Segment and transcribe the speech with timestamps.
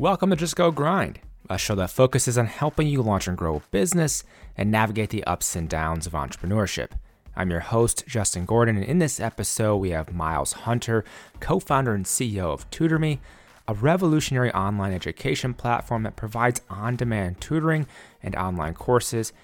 [0.00, 1.20] Welcome to Just Go Grind,
[1.50, 4.24] a show that focuses on helping you launch and grow a business
[4.56, 6.92] and navigate the ups and downs of entrepreneurship.
[7.36, 11.04] I'm your host, Justin Gordon, and in this episode, we have Miles Hunter,
[11.40, 13.18] co founder and CEO of TutorMe,
[13.68, 17.86] a revolutionary online education platform that provides on demand tutoring
[18.22, 19.34] and online courses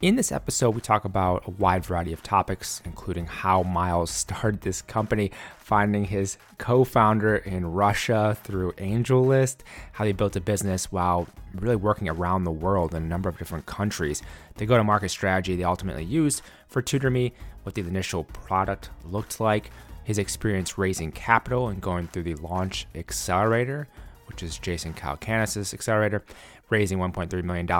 [0.00, 4.62] in this episode, we talk about a wide variety of topics, including how Miles started
[4.62, 9.58] this company, finding his co founder in Russia through AngelList,
[9.92, 13.38] how they built a business while really working around the world in a number of
[13.38, 14.22] different countries,
[14.56, 19.40] the go to market strategy they ultimately used for TutorMe, what the initial product looked
[19.40, 19.70] like,
[20.02, 23.88] his experience raising capital and going through the launch accelerator,
[24.26, 26.22] which is Jason Calacanis' accelerator,
[26.68, 27.70] raising $1.3 million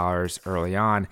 [0.47, 1.09] early on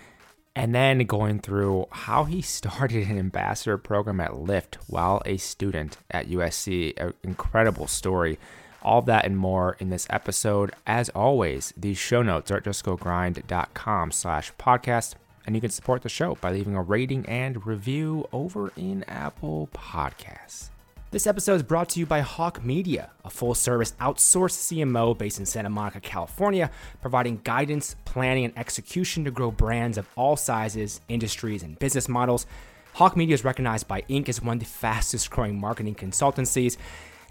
[0.54, 5.96] and then going through how he started an ambassador program at Lyft while a student
[6.10, 6.98] at USC.
[6.98, 8.38] An incredible story.
[8.82, 10.72] All that and more in this episode.
[10.86, 15.14] As always, these show notes are at justgogrind.com slash podcast.
[15.46, 19.68] And you can support the show by leaving a rating and review over in Apple
[19.72, 20.71] Podcasts.
[21.12, 25.38] This episode is brought to you by Hawk Media, a full service outsourced CMO based
[25.38, 26.70] in Santa Monica, California,
[27.02, 32.46] providing guidance, planning, and execution to grow brands of all sizes, industries, and business models.
[32.94, 34.30] Hawk Media is recognized by Inc.
[34.30, 36.78] as one of the fastest growing marketing consultancies,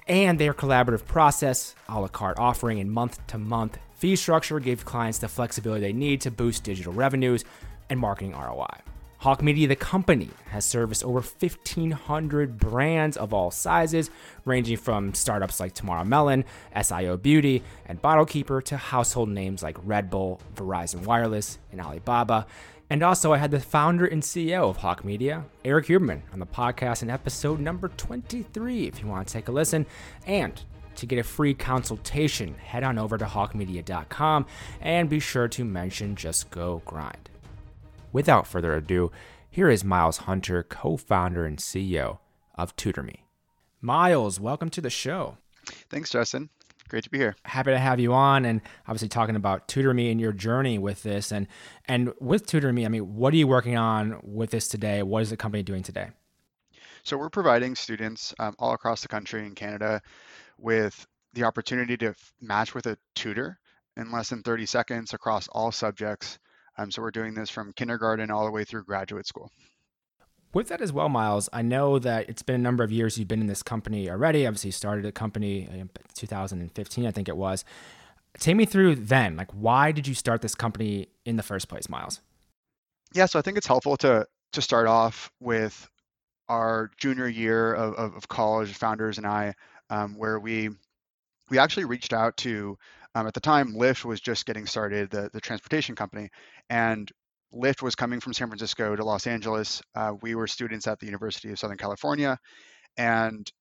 [0.08, 4.86] and their collaborative process, a la carte offering, and month to month fee structure give
[4.86, 7.44] clients the flexibility they need to boost digital revenues
[7.90, 8.78] and marketing ROI.
[9.22, 14.10] Hawk Media, the company, has serviced over 1,500 brands of all sizes,
[14.46, 16.44] ranging from startups like Tomorrow Melon,
[16.76, 22.48] SIO Beauty, and Bottle Keeper to household names like Red Bull, Verizon Wireless, and Alibaba.
[22.90, 26.48] And also, I had the founder and CEO of Hawk Media, Eric Huberman, on the
[26.48, 29.86] podcast in episode number 23 if you want to take a listen.
[30.26, 30.60] And
[30.96, 34.48] to get a free consultation, head on over to hawkmedia.com
[34.82, 37.31] and be sure to mention Just Go Grind
[38.12, 39.12] without further ado,
[39.50, 42.20] here is Miles Hunter, co founder and CEO
[42.56, 43.22] of TutorMe.
[43.82, 45.38] Miles, welcome to the show.
[45.90, 46.50] Thanks, Justin.
[46.88, 47.36] Great to be here.
[47.46, 51.32] Happy to have you on, and obviously talking about TutorMe and your journey with this,
[51.32, 51.48] and
[51.86, 52.86] and with TutorMe.
[52.86, 55.02] I mean, what are you working on with this today?
[55.04, 56.10] What is the company doing today?
[57.04, 60.02] So we're providing students um, all across the country in Canada
[60.58, 63.58] with the opportunity to match with a tutor
[63.98, 66.40] in less than 30 seconds across all subjects
[66.78, 69.52] um, so we're doing this from kindergarten all the way through graduate school.
[70.54, 73.28] With that as well, Miles, I know that it's been a number of years you've
[73.28, 74.46] been in this company already.
[74.46, 77.64] Obviously, you started a company in 2015, I think it was.
[78.38, 79.38] Take me through then.
[79.38, 82.20] Like, why did you start this company in the first place, Miles?
[83.14, 85.90] Yeah, so I think it's helpful to to start off with
[86.50, 89.54] our junior year of, of, of college, founders and I,
[89.90, 90.70] um, where we
[91.50, 92.78] we actually reached out to
[93.16, 96.30] um, at the time, Lyft was just getting started, the, the transportation company,
[96.70, 97.12] and
[97.54, 99.82] Lyft was coming from San Francisco to Los Angeles.
[99.96, 102.38] Uh, we were students at the University of Southern California,
[102.98, 103.52] and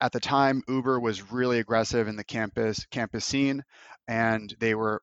[0.00, 3.62] at the time, Uber was really aggressive in the campus campus scene,
[4.08, 5.00] and they were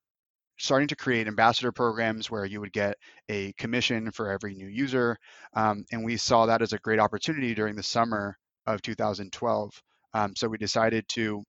[0.57, 2.95] starting to create ambassador programs where you would get
[3.29, 5.17] a commission for every new user.
[5.56, 9.72] Um, and we saw that as a great opportunity during the summer of 2012.
[10.13, 11.44] Um, so we decided to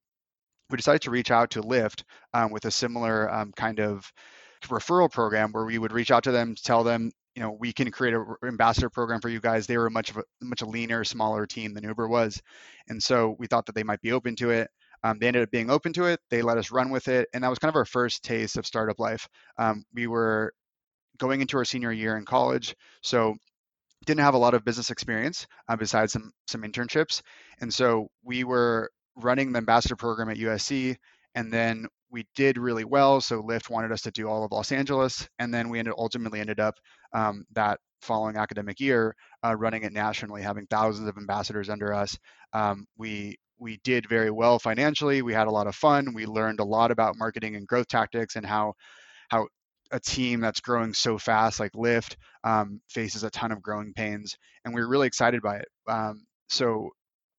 [0.73, 2.03] we decided to reach out to Lyft
[2.35, 4.11] um, with a similar um, kind of
[4.65, 7.91] referral program where we would reach out to them, tell them, you know, we can
[7.91, 9.67] create an ambassador program for you guys.
[9.67, 12.41] They were much of a much leaner, smaller team than Uber was,
[12.89, 14.69] and so we thought that they might be open to it.
[15.05, 16.21] Um, they ended up being open to it.
[16.31, 18.67] They let us run with it, and that was kind of our first taste of
[18.67, 19.29] startup life.
[19.59, 20.53] Um, we were
[21.19, 23.35] going into our senior year in college, so
[24.05, 27.23] didn't have a lot of business experience uh, besides some some internships,
[27.61, 30.97] and so we were running the ambassador program at USC,
[31.35, 33.21] and then we did really well.
[33.21, 36.41] So Lyft wanted us to do all of Los Angeles, and then we ended ultimately
[36.41, 36.75] ended up
[37.13, 39.15] um, that following academic year
[39.45, 42.17] uh, running it nationally, having thousands of ambassadors under us.
[42.53, 45.23] Um, we we did very well financially.
[45.23, 46.15] We had a lot of fun.
[46.15, 48.75] We learned a lot about marketing and growth tactics and how
[49.29, 49.47] how
[49.93, 54.37] a team that's growing so fast like Lyft um, faces a ton of growing pains,
[54.65, 55.69] and we were really excited by it.
[55.89, 56.91] Um, so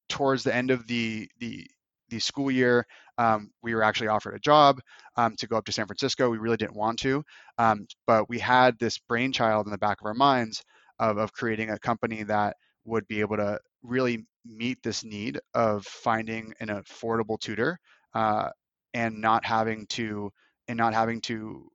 [0.08, 1.66] towards the end of the the
[2.10, 2.86] the school year,
[3.18, 4.78] um, we were actually offered a job
[5.16, 6.28] um, to go up to San Francisco.
[6.30, 7.24] We really didn't want to,
[7.58, 10.62] um, but we had this brainchild in the back of our minds
[10.98, 15.84] of, of creating a company that would be able to really meet this need of
[15.86, 17.78] finding an affordable tutor
[18.14, 18.50] uh,
[18.92, 20.30] and not having to
[20.68, 21.68] and not having to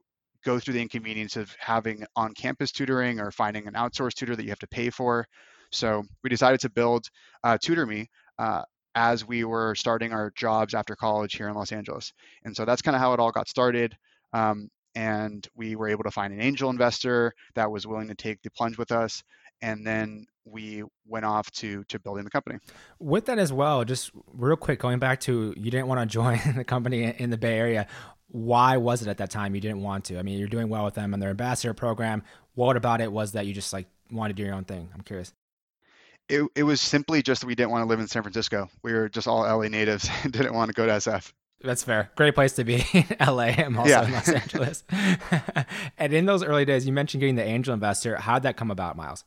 [0.44, 4.50] go through the inconvenience of having on-campus tutoring or finding an outsourced tutor that you
[4.50, 5.26] have to pay for.
[5.72, 7.06] So we decided to build
[7.44, 8.08] uh, TutorMe
[8.38, 8.64] uh,
[8.96, 12.12] as we were starting our jobs after college here in Los Angeles.
[12.44, 13.96] And so that's kind of how it all got started.
[14.34, 18.42] Um, and we were able to find an angel investor that was willing to take
[18.42, 19.24] the plunge with us.
[19.62, 22.58] And then we went off to to building the company.
[23.00, 26.40] With that as well, just real quick, going back to you didn't want to join
[26.56, 27.88] the company in the Bay Area.
[28.28, 30.20] Why was it at that time you didn't want to?
[30.20, 32.24] I mean, you're doing well with them and their ambassador program.
[32.54, 34.90] What about it was that you just like wanted to do your own thing?
[34.94, 35.34] I'm curious.
[36.30, 38.70] It, it was simply just that we didn't want to live in San Francisco.
[38.84, 41.32] We were just all LA natives and didn't want to go to SF.
[41.62, 42.10] That's fair.
[42.16, 42.86] Great place to be.
[43.20, 43.52] LA.
[43.58, 44.06] I'm also yeah.
[44.06, 44.84] in Los Angeles.
[45.98, 48.16] and in those early days, you mentioned getting the angel investor.
[48.16, 49.26] How'd that come about, Miles?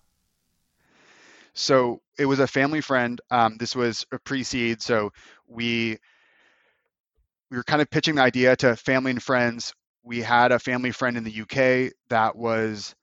[1.52, 3.20] So it was a family friend.
[3.31, 5.10] Um, this was a pre-seed, so
[5.46, 5.98] we
[7.50, 9.75] we were kind of pitching the idea to family and friends.
[10.02, 12.94] We had a family friend in the UK that was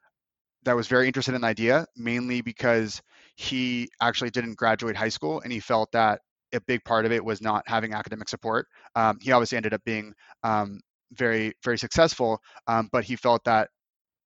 [0.63, 3.04] that was very interested in the idea, mainly because
[3.39, 6.19] he actually didn't graduate high school and he felt that
[6.53, 8.68] a big part of it was not having academic support.
[8.95, 10.13] Um, he obviously ended up being
[10.44, 10.81] um,
[11.13, 13.69] very very successful, um, but he felt that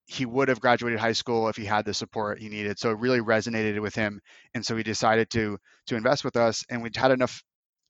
[0.07, 2.79] he would have graduated high school if he had the support he needed.
[2.79, 4.19] So it really resonated with him,
[4.55, 6.63] and so he decided to to invest with us.
[6.71, 7.43] And we'd had enough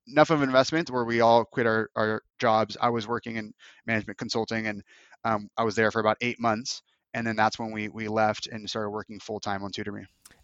[0.07, 2.75] enough of investment where we all quit our, our jobs.
[2.81, 3.53] I was working in
[3.87, 4.83] management consulting, and
[5.23, 6.81] um, I was there for about eight months,
[7.13, 10.03] and then that's when we we left and started working full time on TutorMe.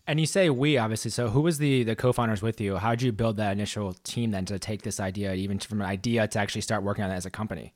[0.09, 1.11] And you say we obviously.
[1.11, 2.77] So who was the the co-founders with you?
[2.77, 5.87] How did you build that initial team then to take this idea, even from an
[5.87, 7.75] idea to actually start working on it as a company?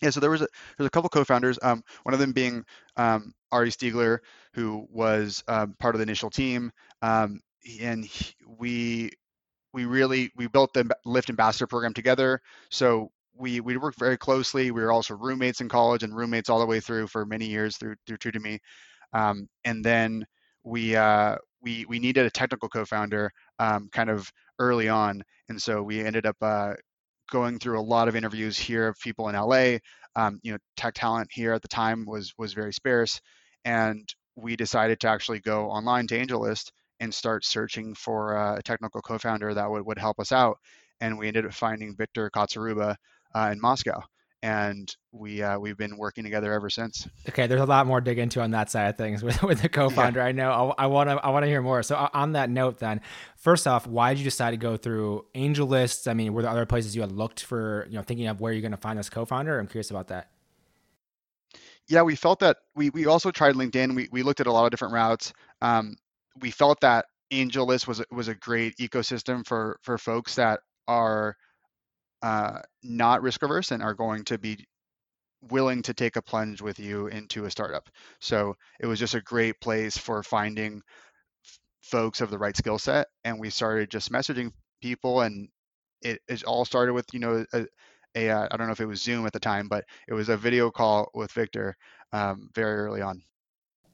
[0.00, 0.46] Yeah, so there was a
[0.78, 1.58] there's a couple co-founders.
[1.60, 2.64] Um, one of them being
[2.96, 4.18] um, Ari Stiegler,
[4.54, 6.70] who was um, part of the initial team,
[7.02, 7.40] um,
[7.80, 9.10] and he, we
[9.74, 12.40] we really we built the Lyft Ambassador program together.
[12.70, 14.70] So we we worked very closely.
[14.70, 17.76] We were also roommates in college and roommates all the way through for many years
[17.76, 18.60] through through to Me,
[19.12, 20.24] um, and then
[20.62, 25.82] we uh, we we needed a technical co-founder um, kind of early on, and so
[25.82, 26.74] we ended up uh,
[27.30, 29.78] going through a lot of interviews here of people in LA.
[30.16, 33.20] Um, you know, tech talent here at the time was was very sparse,
[33.64, 34.06] and
[34.36, 36.70] we decided to actually go online to AngelList
[37.00, 40.58] and start searching for a technical co-founder that would, would help us out.
[41.00, 42.94] And we ended up finding Victor Kotsaruba
[43.34, 44.00] uh, in Moscow
[44.42, 47.08] and we uh, we've been working together ever since.
[47.28, 49.62] Okay, there's a lot more to dig into on that side of things with, with
[49.62, 50.20] the co-founder.
[50.20, 50.26] Yeah.
[50.26, 51.82] I know I want to I want to hear more.
[51.82, 53.00] So on that note, then,
[53.36, 56.08] first off, why did you decide to go through AngelLists?
[56.08, 57.86] I mean, were there other places you had looked for?
[57.88, 59.58] You know, thinking of where you're going to find this co-founder.
[59.58, 60.30] I'm curious about that.
[61.88, 63.94] Yeah, we felt that we we also tried LinkedIn.
[63.94, 65.32] We we looked at a lot of different routes.
[65.60, 65.96] Um,
[66.40, 71.36] we felt that AngelList was was a great ecosystem for for folks that are
[72.22, 74.64] uh, not risk averse and are going to be
[75.50, 77.88] willing to take a plunge with you into a startup.
[78.20, 80.82] So it was just a great place for finding
[81.44, 83.08] f- folks of the right skill set.
[83.24, 85.48] And we started just messaging people, and
[86.02, 87.66] it, it all started with you know a,
[88.30, 90.36] uh, I don't know if it was Zoom at the time, but it was a
[90.36, 91.76] video call with Victor
[92.12, 93.22] um, very early on.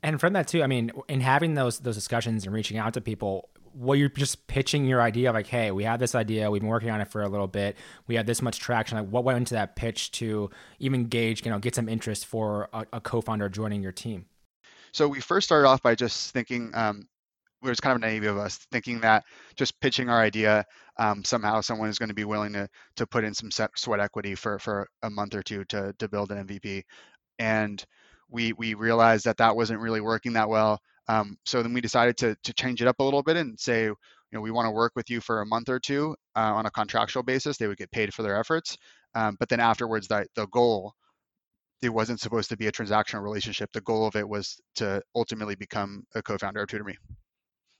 [0.03, 3.01] And from that too, I mean, in having those those discussions and reaching out to
[3.01, 3.49] people,
[3.79, 6.91] well, you're just pitching your idea like, hey, we have this idea, we've been working
[6.91, 7.77] on it for a little bit,
[8.09, 8.99] we have this much traction.
[8.99, 12.69] Like, what went into that pitch to even gauge, you know, get some interest for
[12.73, 14.27] a, a co-founder joining your team?
[14.93, 17.07] So we first started off by just thinking, um,
[17.63, 20.65] it was kind of naive of us, thinking that just pitching our idea,
[20.99, 24.35] um, somehow someone is going to be willing to to put in some sweat equity
[24.35, 26.83] for for a month or two to to build an MVP,
[27.39, 27.85] and
[28.29, 30.81] we we realized that that wasn't really working that well.
[31.09, 33.85] Um, so then we decided to to change it up a little bit and say,
[33.85, 33.97] you
[34.33, 36.71] know, we want to work with you for a month or two uh, on a
[36.71, 37.57] contractual basis.
[37.57, 38.77] They would get paid for their efforts,
[39.15, 40.95] um, but then afterwards, the goal
[41.81, 43.71] it wasn't supposed to be a transactional relationship.
[43.73, 46.97] The goal of it was to ultimately become a co-founder of TutorMe,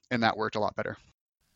[0.09, 0.97] and that worked a lot better.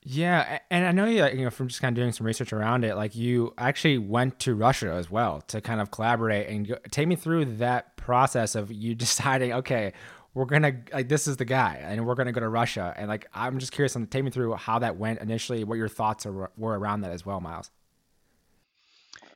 [0.05, 2.83] Yeah, and I know you, you know, from just kind of doing some research around
[2.83, 6.75] it, like you actually went to Russia as well to kind of collaborate and go,
[6.91, 9.93] take me through that process of you deciding, okay,
[10.33, 13.27] we're gonna like this is the guy, and we're gonna go to Russia, and like
[13.33, 16.49] I'm just curious on take me through how that went initially, what your thoughts are,
[16.57, 17.69] were around that as well, Miles.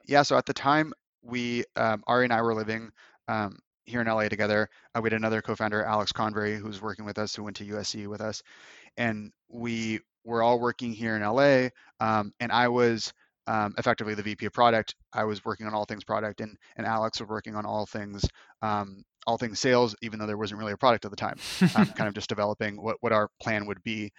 [0.06, 2.92] Yeah, so at the time we um, Ari and I were living
[3.28, 4.70] um, here in LA together.
[4.96, 8.08] Uh, we had another co-founder, Alex Convery, who's working with us, who went to USC
[8.08, 8.42] with us,
[8.98, 11.70] and we were all working here in LA.
[12.00, 13.14] Um, and I was
[13.48, 14.96] um, effectively the VP of product.
[15.14, 18.26] I was working on all things product, and and Alex was working on all things
[18.62, 21.38] um, all things sales, even though there wasn't really a product at the time.
[21.76, 24.12] um, kind of just developing what what our plan would be,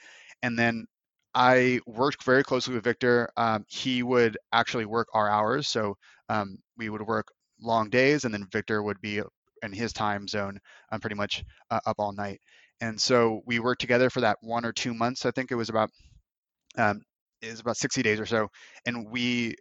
[0.42, 0.86] and then
[1.34, 3.28] I worked very closely with Victor.
[3.36, 5.96] Um, he would actually work our hours, so
[6.28, 7.26] um, we would work
[7.60, 9.20] long days, and then Victor would be
[9.62, 10.58] in his time zone,
[10.92, 12.40] um, pretty much uh, up all night.
[12.80, 15.26] And so we worked together for that one or two months.
[15.26, 15.90] I think it was about
[16.76, 17.02] um,
[17.42, 18.48] it was about 60 days or so,
[18.86, 19.54] and we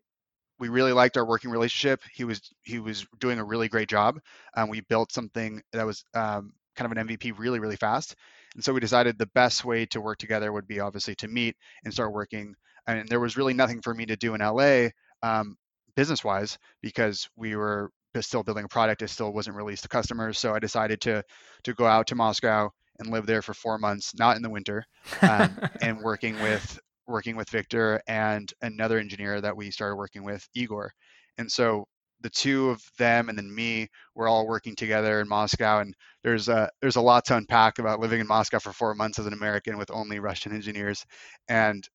[0.60, 2.02] we really liked our working relationship.
[2.14, 4.20] He was he was doing a really great job.
[4.56, 8.16] Um, we built something that was um, kind of an MVP really really fast,
[8.56, 11.56] and so we decided the best way to work together would be obviously to meet
[11.84, 12.56] and start working.
[12.88, 14.90] And there was really nothing for me to do in LA
[15.22, 15.58] um,
[15.96, 19.02] business wise because we were still building a product.
[19.02, 21.24] It still wasn't released to customers, so I decided to
[21.64, 24.84] to go out to Moscow and live there for four months, not in the winter,
[25.22, 30.48] um, and working with working with Victor and another engineer that we started working with,
[30.56, 30.92] Igor.
[31.38, 31.86] And so
[32.22, 35.80] the two of them and then me were all working together in Moscow.
[35.80, 39.20] And there's a there's a lot to unpack about living in Moscow for four months
[39.20, 41.06] as an American with only Russian engineers.
[41.48, 41.88] And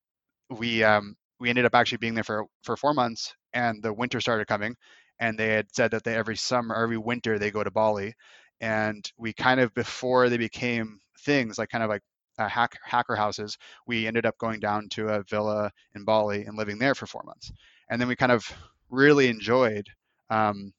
[0.49, 4.21] we um, we ended up actually being there for for four months, and the winter
[4.21, 4.75] started coming.
[5.19, 8.13] And they had said that they every summer, every winter, they go to Bali.
[8.61, 12.01] And we kind of before they became things like kind of like
[12.37, 16.57] uh, hack, hacker houses, we ended up going down to a villa in Bali and
[16.57, 17.51] living there for four months.
[17.89, 18.49] And then we kind of
[18.89, 19.87] really enjoyed
[20.29, 20.73] um,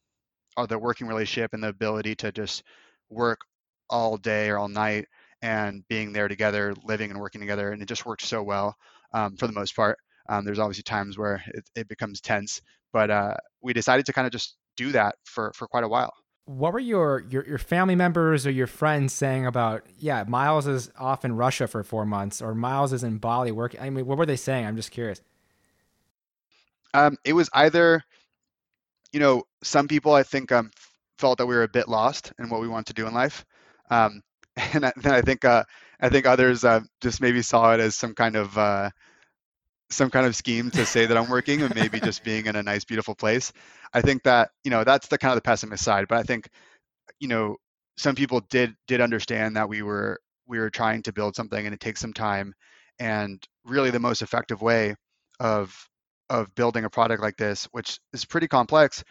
[0.69, 2.63] the working relationship and the ability to just
[3.11, 3.41] work
[3.91, 5.07] all day or all night
[5.43, 7.71] and being there together, living and working together.
[7.71, 8.75] And it just worked so well
[9.13, 9.99] um, for the most part.
[10.29, 14.27] Um, there's obviously times where it, it becomes tense, but uh, we decided to kind
[14.27, 16.13] of just do that for, for quite a while
[16.47, 20.91] what were your, your your family members or your friends saying about yeah miles is
[20.99, 23.81] off in russia for four months or miles is in bali working?
[23.81, 24.67] I mean what were they saying?
[24.67, 25.21] I'm just curious.
[26.93, 28.05] Um, it was either
[29.13, 30.71] you know some people i think um,
[31.19, 33.45] felt that we were a bit lost in what we want to do in life.
[33.91, 34.23] Um,
[34.57, 35.65] and then i think uh,
[36.01, 38.91] i think others uh, just maybe saw it as some kind of uh,
[39.95, 42.63] some kind of scheme to say that I'm working and maybe just being in a
[42.63, 43.53] nice, beautiful place.
[43.93, 46.07] I think that, you know, that's the kind of the pessimist side.
[46.09, 46.49] But I think,
[47.21, 47.57] you know,
[47.97, 51.75] some people did did understand that we were we were trying to build something and
[51.75, 52.55] it takes some time.
[52.99, 54.95] And really the most effective way
[55.41, 55.75] of
[56.31, 59.05] of building a product like this, which is pretty complex,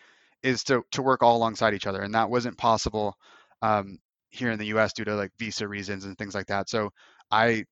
[0.44, 2.02] is to to work all alongside each other.
[2.02, 3.16] And that wasn't possible
[3.62, 4.00] um,
[4.30, 6.70] here in the US due to like visa reasons and things like that.
[6.70, 6.92] So
[7.32, 7.66] I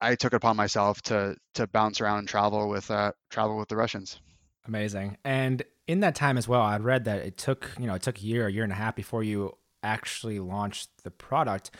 [0.00, 3.68] I took it upon myself to to bounce around and travel with uh, travel with
[3.68, 4.20] the Russians.
[4.66, 5.16] Amazing.
[5.24, 8.18] And in that time as well, I read that it took you know it took
[8.18, 11.70] a year, a year and a half before you actually launched the product.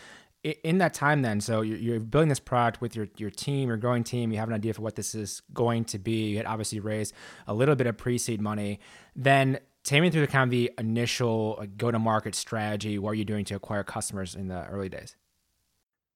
[0.45, 4.05] In that time, then, so you're building this product with your your team, your growing
[4.05, 4.31] team.
[4.33, 6.31] You have an idea for what this is going to be.
[6.31, 7.13] You had obviously raised
[7.47, 8.79] a little bit of pre-seed money.
[9.17, 12.99] Then take me through the kind of the initial go-to-market strategy.
[12.99, 15.17] What are you doing to acquire customers in the early days?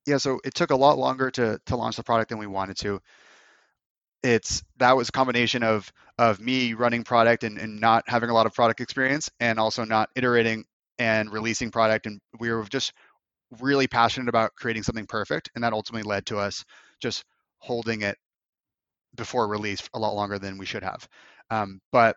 [0.07, 2.77] Yeah, so it took a lot longer to to launch the product than we wanted
[2.79, 3.01] to.
[4.23, 8.35] It's that was a combination of of me running product and, and not having a
[8.35, 10.65] lot of product experience and also not iterating
[10.99, 12.93] and releasing product and we were just
[13.61, 16.65] really passionate about creating something perfect and that ultimately led to us
[17.01, 17.25] just
[17.59, 18.17] holding it
[19.17, 21.09] before release a lot longer than we should have
[21.51, 22.17] um, but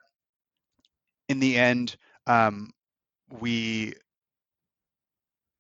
[1.30, 1.96] in the end
[2.28, 2.70] um,
[3.40, 3.94] we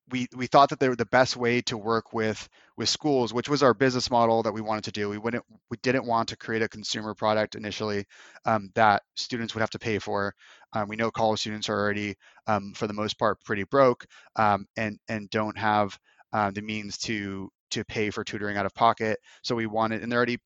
[0.09, 2.47] we we thought that they were the best way to work with
[2.77, 5.09] with schools, which was our business model that we wanted to do.
[5.09, 8.05] We wouldn't we didn't want to create a consumer product initially
[8.45, 10.33] um, that students would have to pay for.
[10.73, 12.15] Um, we know college students are already,
[12.47, 15.97] um, for the most part, pretty broke um, and and don't have
[16.33, 19.17] uh, the means to to pay for tutoring out of pocket.
[19.43, 20.37] So we wanted, and they're already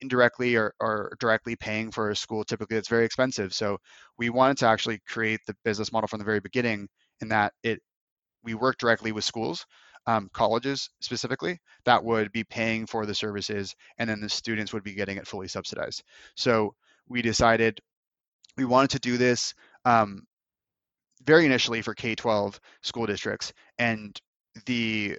[0.00, 3.78] indirectly or, or directly paying for a school typically it's very expensive so
[4.16, 6.88] we wanted to actually create the business model from the very beginning
[7.20, 7.80] in that it
[8.42, 9.66] we work directly with schools,
[10.06, 14.84] um, colleges specifically, that would be paying for the services, and then the students would
[14.84, 16.02] be getting it fully subsidized.
[16.34, 16.74] So
[17.08, 17.80] we decided
[18.56, 19.54] we wanted to do this
[19.84, 20.26] um,
[21.24, 24.18] very initially for K-12 school districts, and
[24.66, 25.16] the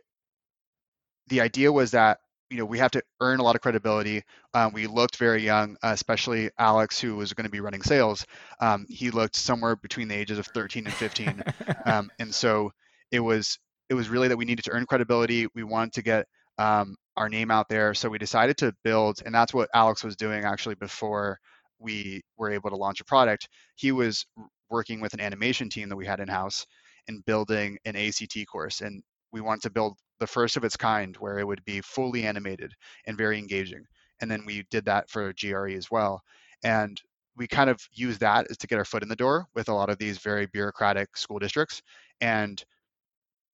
[1.28, 4.24] the idea was that you know we have to earn a lot of credibility.
[4.54, 8.26] Um, we looked very young, uh, especially Alex, who was going to be running sales.
[8.60, 11.44] Um, he looked somewhere between the ages of 13 and 15,
[11.86, 12.72] um, and so
[13.12, 13.58] it was
[13.90, 15.48] it was really that we needed to earn credibility.
[15.56, 16.26] We wanted to get
[16.58, 20.16] um, our name out there, so we decided to build, and that's what Alex was
[20.16, 21.40] doing actually before
[21.80, 23.48] we were able to launch a product.
[23.76, 24.26] He was
[24.70, 26.66] working with an animation team that we had in house
[27.08, 29.02] and building an ACT course, and
[29.32, 32.74] we wanted to build the first of its kind where it would be fully animated
[33.08, 33.84] and very engaging.
[34.22, 36.22] And then we did that for GRE as well.
[36.64, 37.02] And
[37.38, 39.74] we kind of use that as to get our foot in the door with a
[39.74, 41.82] lot of these very bureaucratic school districts.
[42.20, 42.62] And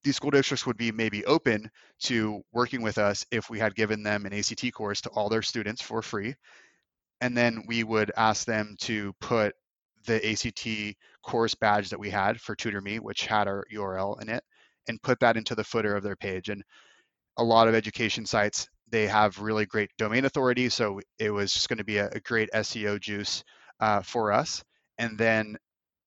[0.06, 1.70] these school districts would be maybe open
[2.00, 5.42] to working with us if we had given them an ACT course to all their
[5.42, 6.36] students for free.
[7.22, 9.56] And then we would ask them to put
[10.06, 14.44] the ACT course badge that we had for TutorMe, which had our URL in it,
[14.88, 16.50] and put that into the footer of their page.
[16.50, 16.64] And
[17.38, 20.70] a lot of education sites, they have really great domain authority.
[20.70, 23.44] So it was just going to be a, a great SEO juice
[23.80, 24.64] uh, for us.
[25.00, 25.58] And then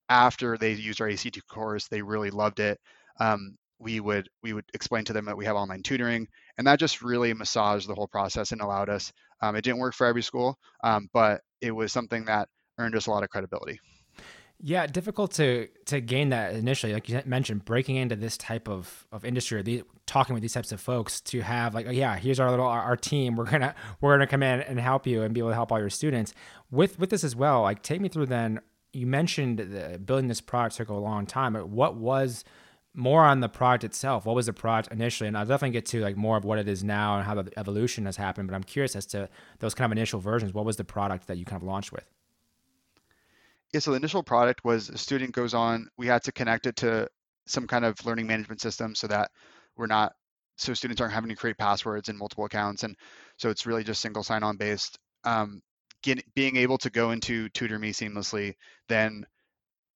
[0.07, 2.79] after they used our ACT course, they really loved it.
[3.19, 6.79] Um, we would we would explain to them that we have online tutoring, and that
[6.79, 9.11] just really massaged the whole process and allowed us.
[9.41, 13.07] Um, it didn't work for every school, um, but it was something that earned us
[13.07, 13.79] a lot of credibility.
[14.61, 19.07] Yeah, difficult to to gain that initially, like you mentioned, breaking into this type of
[19.13, 22.41] of industry, the, talking with these types of folks to have like, oh, yeah, here's
[22.41, 23.37] our little our, our, team.
[23.37, 25.79] We're gonna we're gonna come in and help you and be able to help all
[25.79, 26.33] your students
[26.71, 27.61] with with this as well.
[27.61, 28.59] Like, take me through then.
[28.91, 31.53] You mentioned the, building this product took a long time.
[31.53, 32.43] What was
[32.93, 34.25] more on the product itself?
[34.25, 35.27] What was the product initially?
[35.27, 37.51] And I'll definitely get to like more of what it is now and how the
[37.57, 38.49] evolution has happened.
[38.49, 39.29] But I'm curious as to
[39.59, 40.53] those kind of initial versions.
[40.53, 42.05] What was the product that you kind of launched with?
[43.73, 46.75] yeah, so the initial product was a student goes on, we had to connect it
[46.77, 47.07] to
[47.45, 49.31] some kind of learning management system so that
[49.77, 50.13] we're not
[50.57, 52.95] so students aren't having to create passwords in multiple accounts and
[53.37, 55.61] so it's really just single sign-on based um,
[56.03, 58.53] get, being able to go into tutor.me seamlessly
[58.87, 59.23] then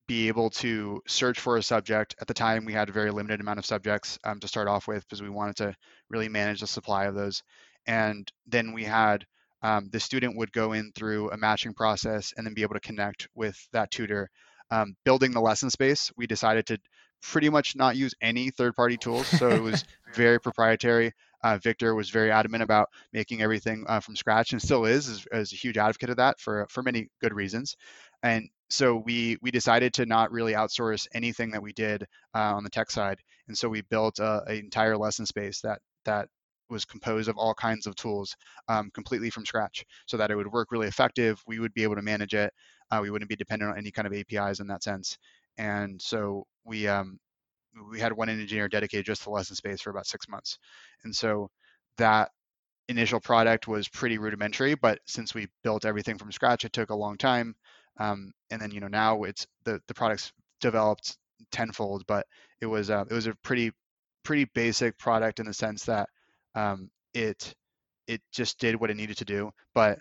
[0.07, 3.39] be able to search for a subject at the time we had a very limited
[3.39, 5.75] amount of subjects um, to start off with because we wanted to
[6.10, 7.41] really manage the supply of those
[7.88, 9.25] and then we had
[9.63, 12.81] um, the student would go in through a matching process and then be able to
[12.81, 14.29] connect with that tutor.
[14.69, 16.77] Um, building the lesson space, we decided to
[17.22, 21.13] pretty much not use any third-party tools, so it was very proprietary.
[21.41, 25.27] Uh, Victor was very adamant about making everything uh, from scratch, and still is, is,
[25.31, 27.75] is, a huge advocate of that for for many good reasons.
[28.22, 32.03] And so we we decided to not really outsource anything that we did
[32.35, 36.27] uh, on the tech side, and so we built an entire lesson space that that
[36.69, 38.35] was composed of all kinds of tools
[38.67, 41.41] um, completely from scratch so that it would work really effective.
[41.45, 42.51] We would be able to manage it.
[42.91, 45.17] Uh, we wouldn't be dependent on any kind of APIs in that sense.
[45.57, 47.19] And so we um,
[47.91, 50.57] we had one engineer dedicated just to lesson space for about six months.
[51.03, 51.49] And so
[51.97, 52.31] that
[52.89, 56.95] initial product was pretty rudimentary, but since we built everything from scratch, it took a
[56.95, 57.55] long time.
[57.97, 60.31] Um, and then you know now it's the the product's
[60.62, 61.17] developed
[61.51, 62.25] tenfold, but
[62.62, 63.71] it was uh, it was a pretty
[64.23, 66.10] pretty basic product in the sense that
[66.56, 67.53] um, it
[68.08, 69.51] it just did what it needed to do.
[69.73, 69.99] But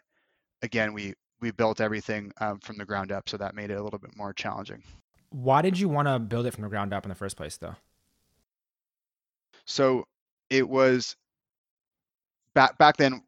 [0.63, 3.83] again, we we built everything um, from the ground up, so that made it a
[3.83, 4.83] little bit more challenging.
[5.31, 7.57] Why did you want to build it from the ground up in the first place,
[7.57, 7.75] though?
[9.65, 10.05] So
[10.51, 11.17] it was
[12.55, 13.23] back back then.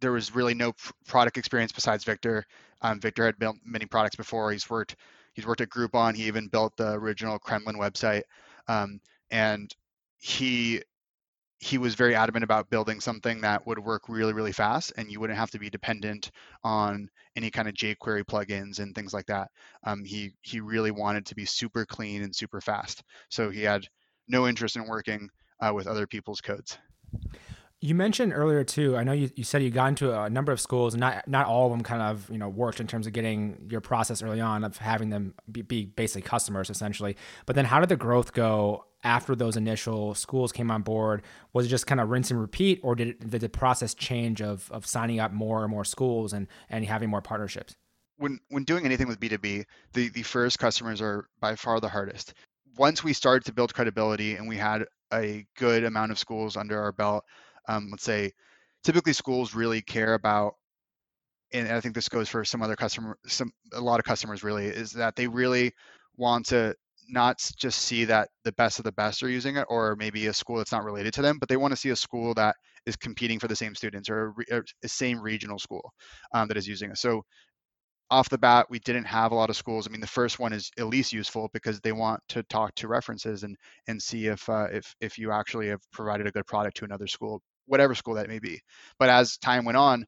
[0.00, 0.74] There was really no
[1.06, 2.44] product experience besides Victor.
[2.84, 4.52] Um, Victor had built many products before.
[4.52, 4.94] He's worked
[5.32, 6.14] he's worked at Groupon.
[6.14, 8.22] He even built the original Kremlin website,
[8.68, 9.74] um, and
[10.18, 10.82] he
[11.64, 15.18] he was very adamant about building something that would work really, really fast and you
[15.18, 16.30] wouldn't have to be dependent
[16.62, 19.48] on any kind of jQuery plugins and things like that.
[19.84, 23.02] Um, he, he really wanted to be super clean and super fast.
[23.30, 23.86] So he had
[24.28, 26.76] no interest in working uh, with other people's codes.
[27.84, 28.96] You mentioned earlier too.
[28.96, 31.44] I know you, you said you got into a number of schools, and not not
[31.44, 34.40] all of them kind of you know worked in terms of getting your process early
[34.40, 37.14] on of having them be, be basically customers essentially.
[37.44, 41.20] But then, how did the growth go after those initial schools came on board?
[41.52, 44.40] Was it just kind of rinse and repeat, or did, it, did the process change
[44.40, 47.76] of of signing up more and more schools and and having more partnerships?
[48.16, 51.80] When when doing anything with B two B, the the first customers are by far
[51.80, 52.32] the hardest.
[52.78, 56.80] Once we started to build credibility and we had a good amount of schools under
[56.80, 57.26] our belt
[57.68, 58.32] um, let's say
[58.82, 60.54] typically schools really care about
[61.52, 64.66] and I think this goes for some other customer some a lot of customers really
[64.66, 65.72] is that they really
[66.16, 66.74] want to
[67.08, 70.32] not just see that the best of the best are using it or maybe a
[70.32, 72.96] school that's not related to them but they want to see a school that is
[72.96, 75.92] competing for the same students or a, a same regional school
[76.32, 77.22] um, that is using it so
[78.10, 79.86] off the bat, we didn't have a lot of schools.
[79.86, 82.88] I mean, the first one is at least useful because they want to talk to
[82.88, 83.56] references and
[83.88, 87.06] and see if uh, if if you actually have provided a good product to another
[87.06, 88.60] school whatever school that may be.
[88.98, 90.06] But as time went on,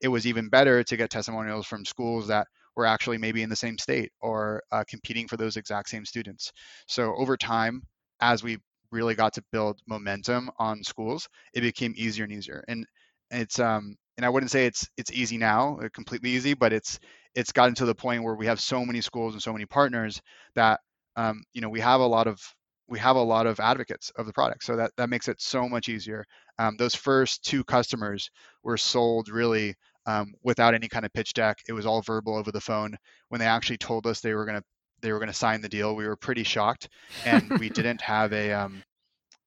[0.00, 3.56] it was even better to get testimonials from schools that were actually maybe in the
[3.56, 6.52] same state or uh, competing for those exact same students.
[6.88, 7.82] So over time,
[8.20, 8.58] as we
[8.90, 12.64] really got to build momentum on schools, it became easier and easier.
[12.68, 12.86] And
[13.30, 16.98] it's um and I wouldn't say it's it's easy now, uh, completely easy, but it's
[17.34, 20.20] it's gotten to the point where we have so many schools and so many partners
[20.54, 20.80] that
[21.16, 22.40] um, you know we have a lot of
[22.92, 25.68] we have a lot of advocates of the product so that that makes it so
[25.68, 26.24] much easier
[26.58, 28.30] um, those first two customers
[28.62, 29.74] were sold really
[30.06, 31.58] um, without any kind of pitch deck.
[31.68, 32.96] It was all verbal over the phone.
[33.28, 34.62] When they actually told us they were gonna
[35.00, 36.88] they were gonna sign the deal, we were pretty shocked,
[37.24, 38.82] and we didn't have a um,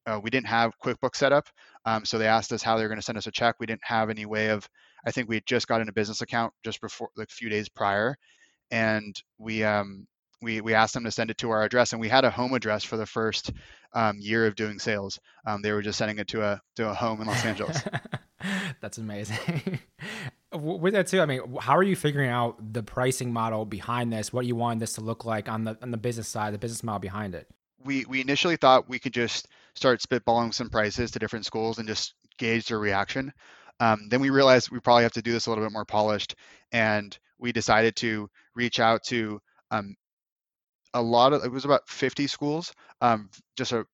[0.06, 1.48] uh, we didn't have QuickBooks set up.
[1.86, 3.56] Um, so they asked us how they were going to send us a check.
[3.60, 4.68] We didn't have any way of.
[5.06, 7.50] I think we had just got in a business account just before, like a few
[7.50, 8.16] days prior,
[8.72, 10.08] and we um,
[10.42, 12.54] we we asked them to send it to our address, and we had a home
[12.54, 13.52] address for the first
[13.94, 15.20] um, year of doing sales.
[15.46, 17.82] Um, they were just sending it to a to a home in Los Angeles.
[18.82, 19.80] That's amazing.
[20.54, 24.32] with that too, I mean, how are you figuring out the pricing model behind this?
[24.32, 26.84] What you want this to look like on the on the business side, the business
[26.84, 27.48] model behind it?
[27.84, 31.88] We we initially thought we could just start spitballing some prices to different schools and
[31.88, 33.32] just gauge their reaction.
[33.80, 36.36] Um, then we realized we probably have to do this a little bit more polished,
[36.72, 39.40] and we decided to reach out to
[39.72, 39.96] um,
[40.96, 43.86] a lot of it was about 50 schools, um, just a,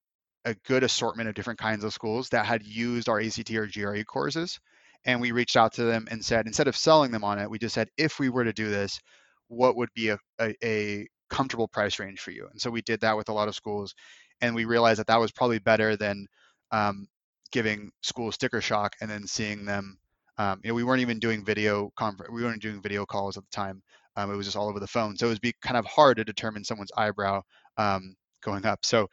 [0.46, 4.04] a good assortment of different kinds of schools that had used our ACT or GRE
[4.04, 4.60] courses.
[5.04, 7.58] And we reached out to them and said, instead of selling them on it, we
[7.58, 9.00] just said, if we were to do this,
[9.48, 12.48] what would be a, a, a comfortable price range for you?
[12.52, 13.96] And so we did that with a lot of schools,
[14.40, 16.28] and we realized that that was probably better than
[16.72, 17.08] um,
[17.52, 19.98] giving schools sticker shock and then seeing them.
[20.38, 23.44] Um, you know, we weren't even doing video confer- we weren't doing video calls at
[23.44, 23.82] the time.
[24.16, 26.18] Um, it was just all over the phone, so it would be kind of hard
[26.18, 27.42] to determine someone's eyebrow
[27.78, 28.86] um, going up.
[28.86, 29.10] So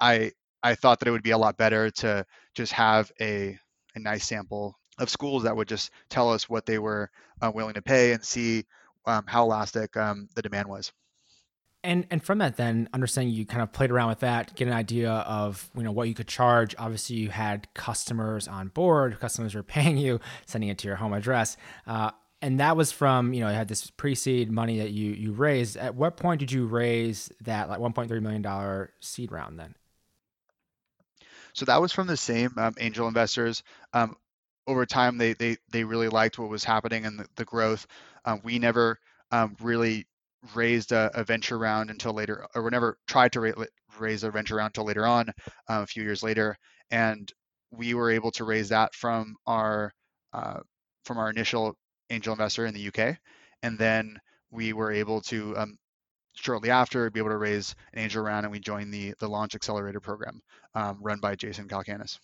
[0.00, 0.32] I
[0.62, 3.58] I thought that it would be a lot better to just have a
[3.94, 7.74] a nice sample of schools that would just tell us what they were uh, willing
[7.74, 8.64] to pay and see
[9.06, 10.92] um, how elastic um, the demand was.
[11.84, 14.74] And and from that, then understanding you kind of played around with that, get an
[14.74, 16.74] idea of you know what you could charge.
[16.76, 19.20] Obviously, you had customers on board.
[19.20, 21.56] Customers were paying you, sending it to your home address.
[21.86, 25.32] Uh, and that was from you know you had this pre-seed money that you you
[25.32, 25.76] raised.
[25.76, 29.74] At what point did you raise that like 1.3 million dollar seed round then?
[31.52, 33.62] So that was from the same um, angel investors.
[33.92, 34.16] Um,
[34.66, 37.86] over time, they they they really liked what was happening and the, the growth.
[38.24, 38.98] Um, we never
[39.32, 40.06] um, really
[40.54, 43.64] raised a, a, venture round until later, or we never tried to ra-
[43.98, 46.56] raise a venture round until later on, uh, a few years later,
[46.90, 47.32] and
[47.72, 49.92] we were able to raise that from our
[50.32, 50.60] uh,
[51.04, 51.76] from our initial
[52.10, 53.16] angel investor in the UK,
[53.62, 54.18] and then
[54.50, 55.78] we were able to um,
[56.34, 59.54] shortly after be able to raise an angel round, and we joined the the Launch
[59.54, 60.40] Accelerator program
[60.74, 62.18] um, run by Jason Calacanis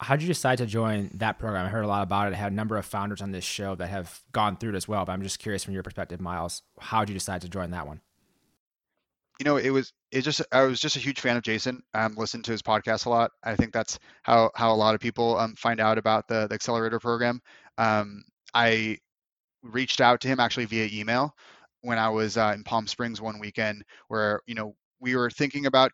[0.00, 1.66] how did you decide to join that program?
[1.66, 2.34] I heard a lot about it.
[2.34, 4.86] I had a number of founders on this show that have gone through it as
[4.86, 7.72] well, but I'm just curious from your perspective, Miles, how did you decide to join
[7.72, 8.00] that one?
[9.40, 11.82] You know, it was it just I was just a huge fan of Jason.
[11.94, 13.30] Um, listened to his podcast a lot.
[13.44, 16.54] I think that's how how a lot of people um, find out about the, the
[16.54, 17.40] accelerator program.
[17.76, 18.98] Um, I
[19.62, 21.34] reached out to him actually via email
[21.82, 25.66] when I was uh, in Palm Springs one weekend, where you know we were thinking
[25.66, 25.92] about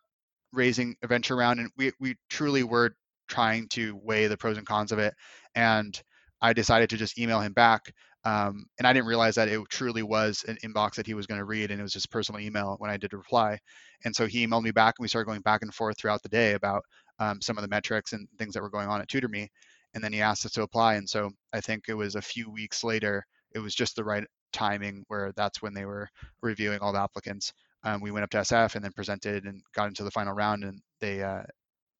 [0.53, 2.91] raising a venture round, and we we truly were
[3.27, 5.13] trying to weigh the pros and cons of it.
[5.55, 5.99] And
[6.41, 7.81] I decided to just email him back.
[8.23, 11.39] Um, and I didn't realize that it truly was an inbox that he was going
[11.39, 13.59] to read, and it was his personal email when I did reply.
[14.03, 16.29] And so he emailed me back, and we started going back and forth throughout the
[16.29, 16.83] day about
[17.19, 19.47] um, some of the metrics and things that were going on at TutorMe.
[19.93, 20.95] And then he asked us to apply.
[20.95, 23.23] And so I think it was a few weeks later,
[23.55, 26.09] it was just the right timing where that's when they were
[26.43, 27.53] reviewing all the applicants.
[27.83, 30.63] Um, we went up to SF and then presented and got into the final round,
[30.63, 31.43] and they uh,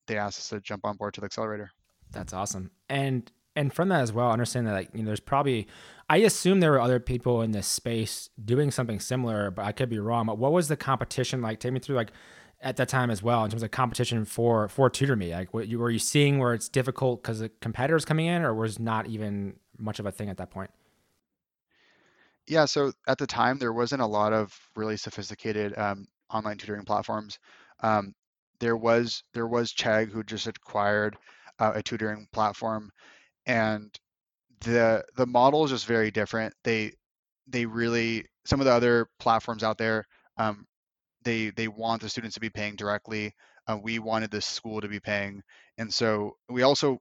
[0.07, 1.71] they asked us to jump on board to the accelerator.
[2.11, 2.71] That's awesome.
[2.89, 5.67] And and from that as well, understand that like you know, there's probably
[6.09, 9.89] I assume there were other people in this space doing something similar, but I could
[9.89, 10.25] be wrong.
[10.25, 11.59] But what was the competition like?
[11.59, 12.11] Take me through like
[12.61, 15.31] at that time as well in terms of competition for for TutorMe.
[15.31, 18.53] Like, what you were you seeing where it's difficult because the competitors coming in, or
[18.53, 20.71] was not even much of a thing at that point?
[22.47, 26.85] Yeah, so at the time there wasn't a lot of really sophisticated um, online tutoring
[26.85, 27.39] platforms.
[27.81, 28.13] Um,
[28.59, 31.17] there was there was Chegg who just acquired
[31.59, 32.91] uh, a tutoring platform,
[33.45, 33.93] and
[34.61, 36.53] the the model is just very different.
[36.63, 36.93] They
[37.47, 40.05] they really some of the other platforms out there
[40.37, 40.65] um,
[41.23, 43.33] they they want the students to be paying directly.
[43.67, 45.41] Uh, we wanted the school to be paying,
[45.77, 46.99] and so we also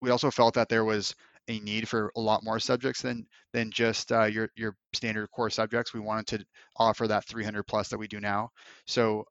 [0.00, 1.14] we also felt that there was
[1.48, 5.50] a need for a lot more subjects than than just uh, your your standard core
[5.50, 5.94] subjects.
[5.94, 6.44] We wanted to
[6.76, 8.50] offer that 300 plus that we do now.
[8.86, 9.24] So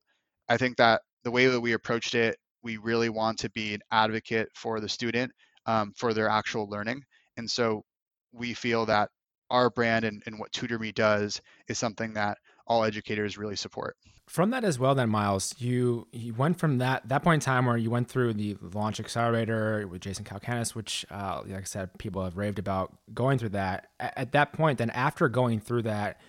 [0.50, 3.82] I think that the way that we approached it, we really want to be an
[3.92, 5.32] advocate for the student
[5.66, 7.04] um, for their actual learning.
[7.38, 7.84] And so
[8.32, 9.10] we feel that
[9.50, 13.96] our brand and, and what TutorMe does is something that all educators really support.
[14.28, 17.66] From that as well, then Miles, you you went from that that point in time
[17.66, 21.98] where you went through the launch accelerator with Jason Calacanis, which, uh, like I said,
[21.98, 23.88] people have raved about going through that.
[24.02, 26.20] At, at that point, then after going through that,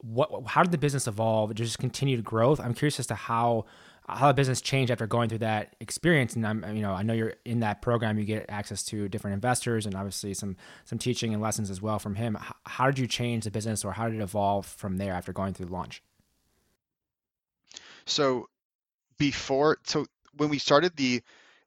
[0.00, 1.54] what how did the business evolve?
[1.54, 2.58] Just continued growth?
[2.58, 3.66] I'm curious as to how
[4.08, 6.34] how the business changed after going through that experience.
[6.34, 8.18] And I'm, you know, I know you're in that program.
[8.18, 12.00] You get access to different investors and obviously some some teaching and lessons as well
[12.00, 12.36] from him.
[12.66, 15.54] How did you change the business, or how did it evolve from there after going
[15.54, 16.02] through launch?
[18.06, 18.46] So
[19.18, 21.22] before, so when we started the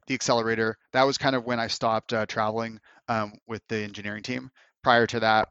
[0.06, 4.22] the accelerator, that was kind of when I stopped uh, traveling um, with the engineering
[4.22, 4.50] team.
[4.82, 5.48] Prior to that,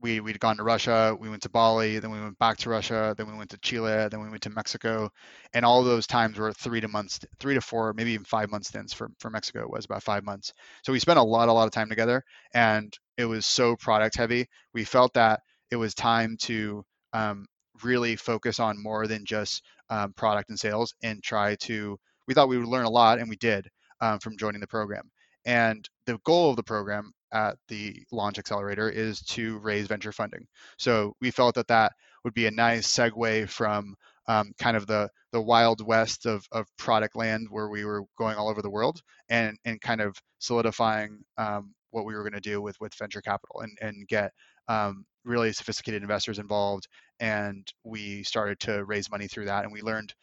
[0.00, 3.14] we we'd gone to Russia, we went to Bali, then we went back to Russia,
[3.16, 5.10] then we went to Chile, then we went to Mexico,
[5.52, 8.68] and all those times were three to months, three to four, maybe even five months
[8.68, 10.52] stints for for Mexico it was about five months.
[10.84, 12.22] So we spent a lot a lot of time together,
[12.54, 14.46] and it was so product heavy.
[14.72, 17.46] We felt that it was time to um,
[17.84, 21.98] really focus on more than just um, product and sales and try to.
[22.26, 23.68] We thought we would learn a lot, and we did
[24.00, 25.10] um, from joining the program.
[25.44, 30.46] And the goal of the program at the Launch Accelerator is to raise venture funding.
[30.78, 31.92] So we felt that that
[32.24, 33.94] would be a nice segue from
[34.26, 38.36] um, kind of the the wild west of, of product land where we were going
[38.36, 42.40] all over the world and and kind of solidifying um, what we were going to
[42.40, 44.32] do with with venture capital and and get
[44.70, 46.86] um, really sophisticated investors involved
[47.18, 50.14] and we started to raise money through that and we learned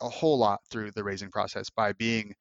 [0.00, 2.34] a whole lot through the raising process by being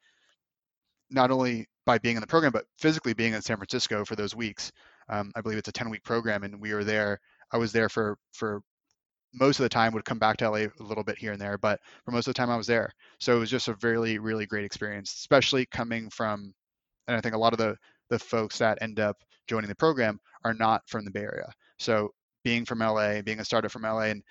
[1.10, 4.36] not only by being in the program, but physically being in San Francisco for those
[4.36, 4.72] weeks.
[5.10, 7.20] Um, I believe it's a 10 week program, and we were there.
[7.52, 8.62] I was there for for
[9.34, 9.94] most of the time.
[9.94, 12.34] Would come back to LA a little bit here and there, but for most of
[12.34, 12.92] the time I was there.
[13.20, 16.54] So it was just a really really great experience, especially coming from.
[17.08, 17.78] And I think a lot of the
[18.10, 19.18] the folks that end up
[19.48, 21.52] joining the program are not from the Bay Area.
[21.80, 22.10] So
[22.44, 24.24] being from LA, being a startup from LA, and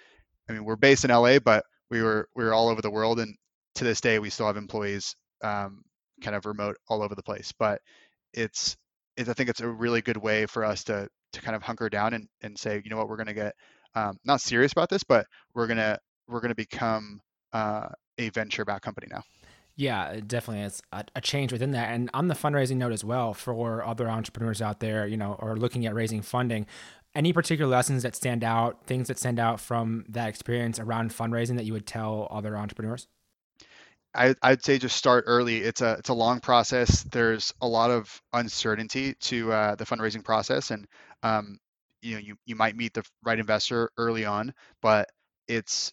[0.48, 3.20] I mean we're based in LA, but we were we were all over the world,
[3.20, 3.36] and
[3.76, 5.82] to this day we still have employees um,
[6.22, 7.52] kind of remote all over the place.
[7.58, 7.80] But
[8.32, 8.76] it's,
[9.16, 11.88] it's I think it's a really good way for us to to kind of hunker
[11.88, 13.54] down and, and say, you know what, we're going to get
[13.94, 17.20] um, not serious about this, but we're gonna we're gonna become
[17.52, 19.22] uh, a venture backed company now.
[19.76, 20.64] Yeah, definitely.
[20.64, 21.92] It's a, a, change within that.
[21.92, 25.54] And on the fundraising note as well, for other entrepreneurs out there, you know, or
[25.56, 26.66] looking at raising funding,
[27.14, 31.56] any particular lessons that stand out, things that stand out from that experience around fundraising
[31.56, 33.06] that you would tell other entrepreneurs?
[34.14, 35.58] I, I'd say just start early.
[35.58, 37.02] It's a it's a long process.
[37.02, 40.86] There's a lot of uncertainty to uh, the fundraising process, and
[41.22, 41.58] um,
[42.00, 45.10] you know you you might meet the right investor early on, but
[45.48, 45.92] it's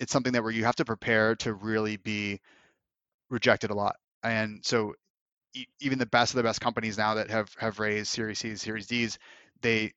[0.00, 2.40] it's something that where you have to prepare to really be
[3.30, 3.96] rejected a lot.
[4.22, 4.94] And so
[5.80, 8.86] even the best of the best companies now that have have raised Series C's, Series
[8.86, 9.18] D's,
[9.62, 9.92] they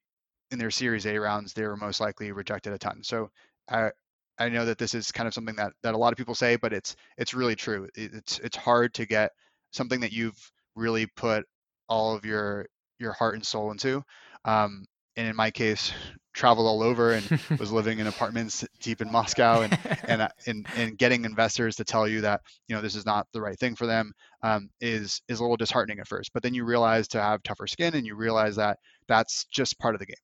[0.51, 3.03] in their Series A rounds they were most likely rejected a ton.
[3.03, 3.29] So
[3.69, 3.91] I
[4.39, 6.55] I know that this is kind of something that that a lot of people say,
[6.55, 7.87] but it's it's really true.
[7.95, 9.31] It's it's hard to get
[9.71, 11.45] something that you've really put
[11.87, 12.67] all of your
[12.99, 14.03] your heart and soul into.
[14.45, 15.93] Um, and in my case,
[16.33, 20.67] traveled all over and was living in apartments deep in Moscow, and and uh, and
[20.75, 23.75] and getting investors to tell you that you know this is not the right thing
[23.75, 26.31] for them um, is is a little disheartening at first.
[26.33, 29.95] But then you realize to have tougher skin, and you realize that that's just part
[29.95, 30.15] of the game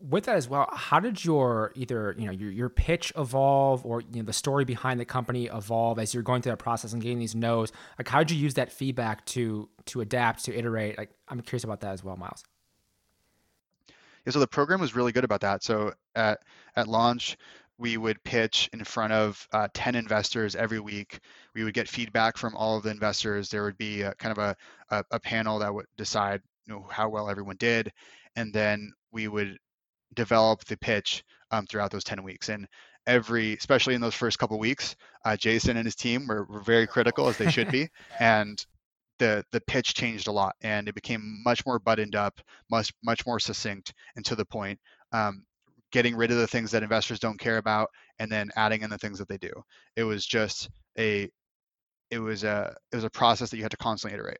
[0.00, 4.00] with that as well, how did your either you know your, your pitch evolve or
[4.00, 7.02] you know the story behind the company evolve as you're going through that process and
[7.02, 7.72] getting these no's?
[7.98, 10.98] Like how did you use that feedback to to adapt to iterate?
[10.98, 12.44] Like I'm curious about that as well, Miles.
[14.30, 15.62] So the program was really good about that.
[15.62, 16.40] So at
[16.76, 17.36] at launch,
[17.78, 21.20] we would pitch in front of uh, 10 investors every week.
[21.54, 23.48] We would get feedback from all of the investors.
[23.48, 24.56] There would be a, kind of a,
[24.90, 27.92] a, a panel that would decide you know, how well everyone did.
[28.34, 29.56] And then we would
[30.14, 32.48] develop the pitch um, throughout those 10 weeks.
[32.48, 32.66] And
[33.06, 36.86] every, especially in those first couple weeks, uh, Jason and his team were, were very
[36.86, 37.88] critical as they should be.
[38.20, 38.64] and
[39.18, 43.26] the the pitch changed a lot and it became much more buttoned up, much much
[43.26, 44.78] more succinct and to the point.
[45.12, 45.44] Um,
[45.90, 48.98] getting rid of the things that investors don't care about and then adding in the
[48.98, 49.52] things that they do.
[49.96, 51.30] It was just a
[52.10, 54.38] it was a it was a process that you had to constantly iterate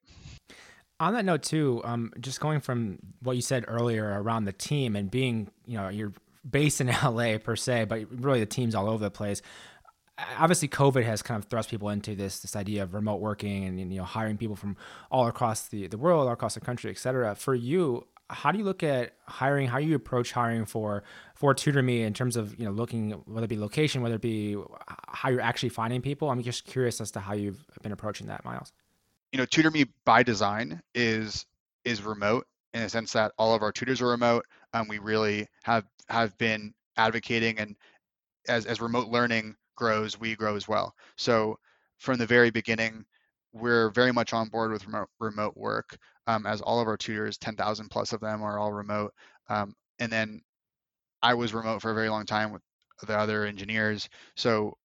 [1.00, 4.96] on that note too um, just going from what you said earlier around the team
[4.96, 6.12] and being you know you're
[6.48, 9.42] based in la per se but really the team's all over the place
[10.38, 13.78] obviously covid has kind of thrust people into this this idea of remote working and
[13.78, 14.76] you know hiring people from
[15.10, 17.34] all across the, the world all across the country et cetera.
[17.34, 19.68] For you how do you look at hiring?
[19.68, 21.02] How do you approach hiring for
[21.34, 24.56] for tutor.me in terms of you know looking whether it be location whether it be
[25.08, 26.30] how you're actually finding people?
[26.30, 28.72] I'm just curious as to how you've been approaching that miles.
[29.32, 31.46] You know, tutor.me by design is
[31.84, 34.44] is remote in the sense that all of our tutors are remote.
[34.74, 37.76] Um, we really have have been advocating, and
[38.46, 40.94] as as remote learning grows, we grow as well.
[41.16, 41.58] So
[41.98, 43.04] from the very beginning,
[43.52, 45.96] we're very much on board with remote remote work.
[46.26, 49.12] Um, as all of our tutors, 10,000 plus of them are all remote.
[49.48, 50.42] Um, and then
[51.22, 52.62] I was remote for a very long time with
[53.06, 54.08] the other engineers.
[54.36, 54.76] So,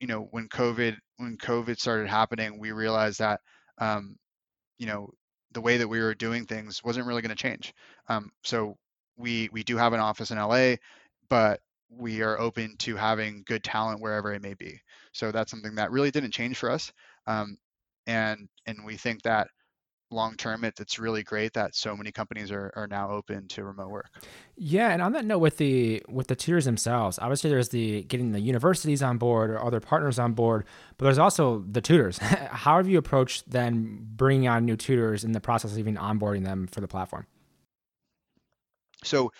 [0.00, 3.40] you know, when COVID when COVID started happening, we realized that
[3.78, 4.16] um,
[4.78, 5.10] you know,
[5.52, 7.72] the way that we were doing things wasn't really going to change.
[8.08, 8.76] Um, so
[9.16, 10.76] we we do have an office in LA,
[11.28, 14.80] but we are open to having good talent wherever it may be.
[15.12, 16.92] So that's something that really didn't change for us.
[17.26, 17.56] Um,
[18.06, 19.48] and and we think that
[20.10, 23.64] long term, it, it's really great that so many companies are, are now open to
[23.64, 24.10] remote work.
[24.56, 28.32] Yeah, and on that note, with the with the tutors themselves, obviously there's the getting
[28.32, 30.64] the universities on board or other partners on board,
[30.96, 32.18] but there's also the tutors.
[32.18, 36.44] How have you approached then bringing on new tutors in the process of even onboarding
[36.44, 37.26] them for the platform?
[39.04, 39.32] So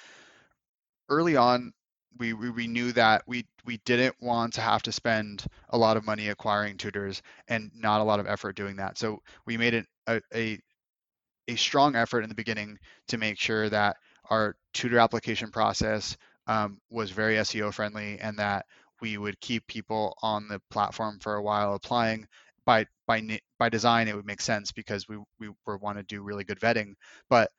[1.08, 1.72] early on,
[2.18, 5.96] we, we, we knew that we we didn't want to have to spend a lot
[5.96, 8.98] of money acquiring tutors and not a lot of effort doing that.
[8.98, 10.58] So we made it a, a,
[11.48, 13.96] a strong effort in the beginning to make sure that
[14.30, 18.66] our tutor application process um, was very SEO friendly and that
[19.00, 22.26] we would keep people on the platform for a while applying
[22.64, 26.22] by by by design it would make sense because we we were want to do
[26.22, 26.94] really good vetting
[27.28, 27.50] but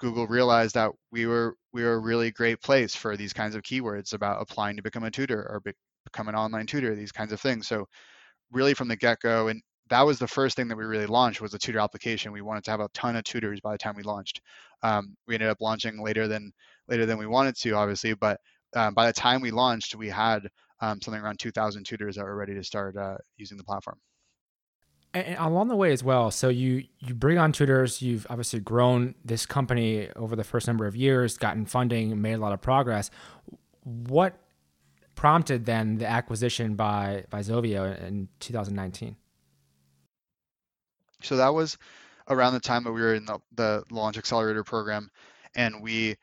[0.00, 3.62] Google realized that we were we were a really great place for these kinds of
[3.62, 5.72] keywords about applying to become a tutor or be,
[6.04, 7.68] become an online tutor, these kinds of things.
[7.68, 7.86] So
[8.52, 11.52] really from the get-go, and that was the first thing that we really launched was
[11.52, 12.32] the tutor application.
[12.32, 14.40] We wanted to have a ton of tutors by the time we launched.
[14.82, 16.52] Um, we ended up launching later than
[16.88, 18.40] later than we wanted to, obviously, but
[18.74, 20.48] um, by the time we launched, we had
[20.80, 23.98] um, something around 2,000 tutors that were ready to start uh, using the platform
[25.12, 29.14] and along the way as well so you you bring on tutors you've obviously grown
[29.24, 33.10] this company over the first number of years gotten funding made a lot of progress.
[33.84, 34.38] What
[35.14, 39.16] prompted then the acquisition by by Zovio in 2019
[41.22, 41.76] so that was
[42.28, 45.10] around the time that we were in the, the launch accelerator program
[45.54, 46.16] and we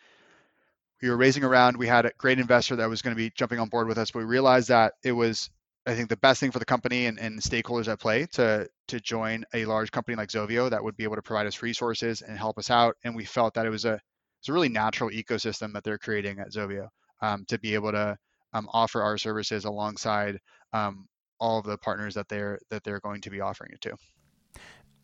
[1.01, 3.59] we were raising around we had a great investor that was going to be jumping
[3.59, 5.49] on board with us but we realized that it was
[5.87, 8.99] I think the best thing for the company and, and stakeholders at play to to
[8.99, 12.37] join a large company like Zovio that would be able to provide us resources and
[12.37, 12.95] help us out.
[13.05, 13.97] And we felt that it was a
[14.39, 16.89] it's a really natural ecosystem that they're creating at Zovio
[17.21, 18.17] um, to be able to
[18.53, 20.37] um, offer our services alongside
[20.73, 21.07] um,
[21.39, 23.95] all of the partners that they're that they're going to be offering it to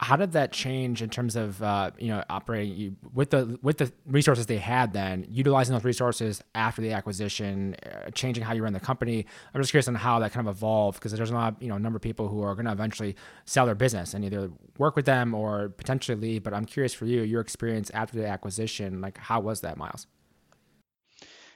[0.03, 3.77] how did that change in terms of uh, you know operating you, with the with
[3.77, 8.63] the resources they had then utilizing those resources after the acquisition uh, changing how you
[8.63, 9.25] run the company?
[9.53, 11.75] I'm just curious on how that kind of evolved because there's a lot you know
[11.75, 14.95] a number of people who are going to eventually sell their business and either work
[14.95, 19.01] with them or potentially leave but i'm curious for you your experience after the acquisition
[19.01, 20.07] like how was that miles?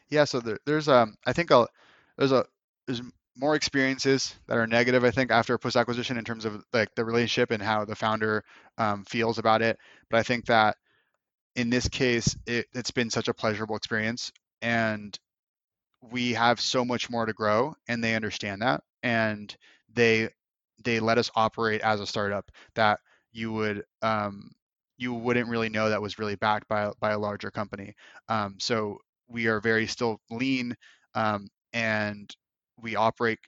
[0.09, 1.67] Yeah so there, there's um i think a,
[2.17, 2.45] there's a
[2.85, 3.01] there's
[3.37, 6.93] more experiences that are negative, I think, after a post acquisition in terms of like
[6.95, 8.43] the relationship and how the founder
[8.77, 9.77] um, feels about it.
[10.09, 10.77] But I think that
[11.55, 15.17] in this case, it, it's been such a pleasurable experience, and
[16.11, 19.55] we have so much more to grow, and they understand that, and
[19.93, 20.29] they
[20.83, 22.99] they let us operate as a startup that
[23.31, 24.51] you would um,
[24.97, 27.93] you wouldn't really know that was really backed by by a larger company.
[28.29, 30.75] Um, so we are very still lean
[31.15, 32.33] um, and
[32.81, 33.39] we operate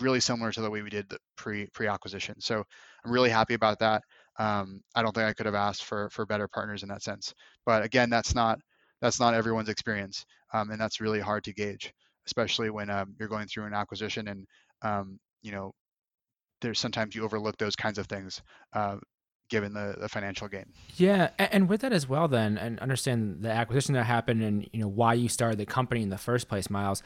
[0.00, 2.34] really similar to the way we did the pre pre acquisition.
[2.40, 2.62] So
[3.04, 4.02] I'm really happy about that.
[4.38, 7.34] Um, I don't think I could have asked for for better partners in that sense.
[7.66, 8.58] But again, that's not
[9.00, 11.92] that's not everyone's experience, um, and that's really hard to gauge,
[12.26, 14.46] especially when um, you're going through an acquisition and
[14.82, 15.72] um, you know
[16.60, 18.40] there's sometimes you overlook those kinds of things.
[18.72, 18.96] Uh,
[19.50, 20.64] given the, the financial gain.
[20.96, 24.80] Yeah, and with that as well, then, and understand the acquisition that happened, and you
[24.80, 27.02] know why you started the company in the first place, Miles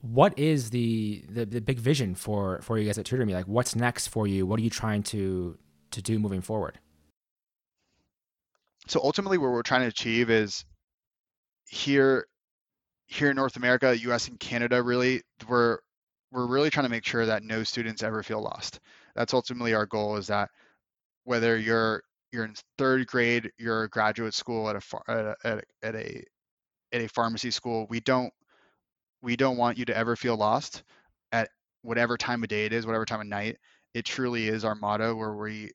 [0.00, 3.34] what is the, the, the big vision for for you guys at Tutor Me?
[3.34, 4.46] Like, what's next for you?
[4.46, 5.58] What are you trying to
[5.92, 6.78] to do moving forward?
[8.86, 10.64] So ultimately, what we're trying to achieve is
[11.68, 12.26] here
[13.08, 14.28] here in North America, U.S.
[14.28, 14.82] and Canada.
[14.82, 15.78] Really, we're
[16.30, 18.80] we're really trying to make sure that no students ever feel lost.
[19.14, 20.16] That's ultimately our goal.
[20.16, 20.50] Is that
[21.24, 25.94] whether you're you're in third grade, you're a graduate school at a at a, at
[25.94, 26.24] a
[26.92, 28.32] at a pharmacy school, we don't
[29.22, 30.82] we don't want you to ever feel lost
[31.32, 31.48] at
[31.82, 33.56] whatever time of day it is, whatever time of night.
[33.94, 35.70] It truly is our motto where we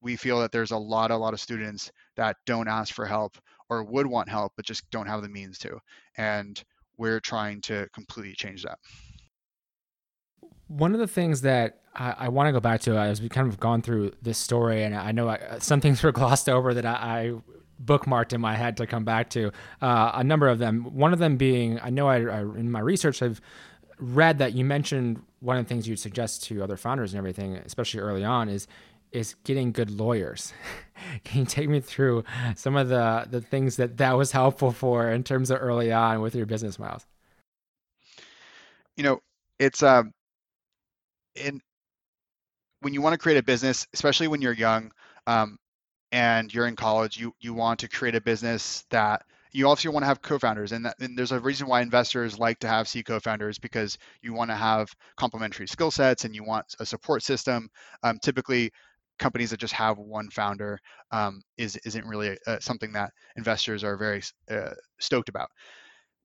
[0.00, 3.38] we feel that there's a lot a lot of students that don't ask for help
[3.70, 5.78] or would want help but just don't have the means to.
[6.16, 6.62] And
[6.98, 8.78] we're trying to completely change that.
[10.68, 13.48] One of the things that I, I want to go back to as we kind
[13.48, 16.86] of gone through this story, and I know I, some things were glossed over that
[16.86, 17.34] I, I
[17.84, 19.52] bookmarked in my head to come back to.
[19.80, 20.84] Uh, a number of them.
[20.94, 23.40] One of them being, I know I, I, in my research I've
[23.98, 27.56] read that you mentioned one of the things you'd suggest to other founders and everything,
[27.56, 28.66] especially early on, is
[29.12, 30.54] is getting good lawyers.
[31.24, 32.24] Can you take me through
[32.56, 36.20] some of the the things that that was helpful for in terms of early on
[36.20, 37.06] with your business miles?
[38.96, 39.20] You know,
[39.58, 40.12] it's um,
[41.34, 41.60] in
[42.80, 44.92] when you want to create a business, especially when you're young,
[45.26, 45.58] um,
[46.12, 50.02] and you're in college, you you want to create a business that you also want
[50.02, 53.02] to have co-founders and, that, and there's a reason why investors like to have c
[53.02, 57.68] co-founders because you want to have complementary skill sets and you want a support system
[58.02, 58.70] um, typically
[59.18, 60.78] companies that just have one founder
[61.10, 65.50] um, is isn't really uh, something that investors are very uh, stoked about.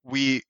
[0.03, 0.41] We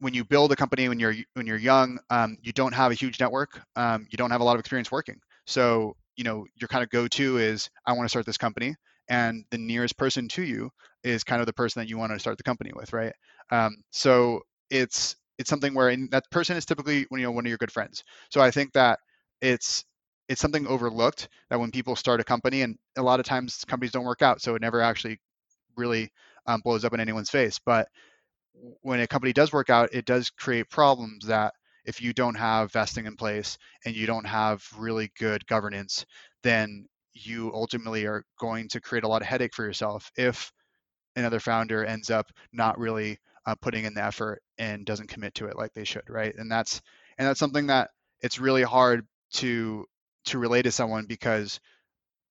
[0.00, 2.94] when you build a company when you're when you're young, um, you don't have a
[2.94, 3.60] huge network.
[3.76, 5.20] Um, you don't have a lot of experience working.
[5.46, 8.76] So you know your kind of go-to is I want to start this company,
[9.10, 10.70] and the nearest person to you
[11.04, 13.14] is kind of the person that you want to start the company with, right?
[13.52, 17.58] Um, so it's it's something where that person is typically you know one of your
[17.58, 18.04] good friends.
[18.30, 19.00] So I think that
[19.42, 19.84] it's
[20.28, 23.92] it's something overlooked that when people start a company and a lot of times companies
[23.92, 25.18] don't work out, so it never actually
[25.76, 26.10] really
[26.46, 27.60] um, blows up in anyone's face.
[27.64, 27.88] But
[28.82, 31.54] when a company does work out, it does create problems that
[31.88, 36.04] if you don't have vesting in place and you don't have really good governance,
[36.42, 40.52] then you ultimately are going to create a lot of headache for yourself if
[41.16, 45.46] another founder ends up not really uh, putting in the effort and doesn't commit to
[45.46, 46.34] it like they should, right?
[46.36, 46.82] And that's
[47.16, 49.86] and that's something that it's really hard to
[50.26, 51.58] to relate to someone because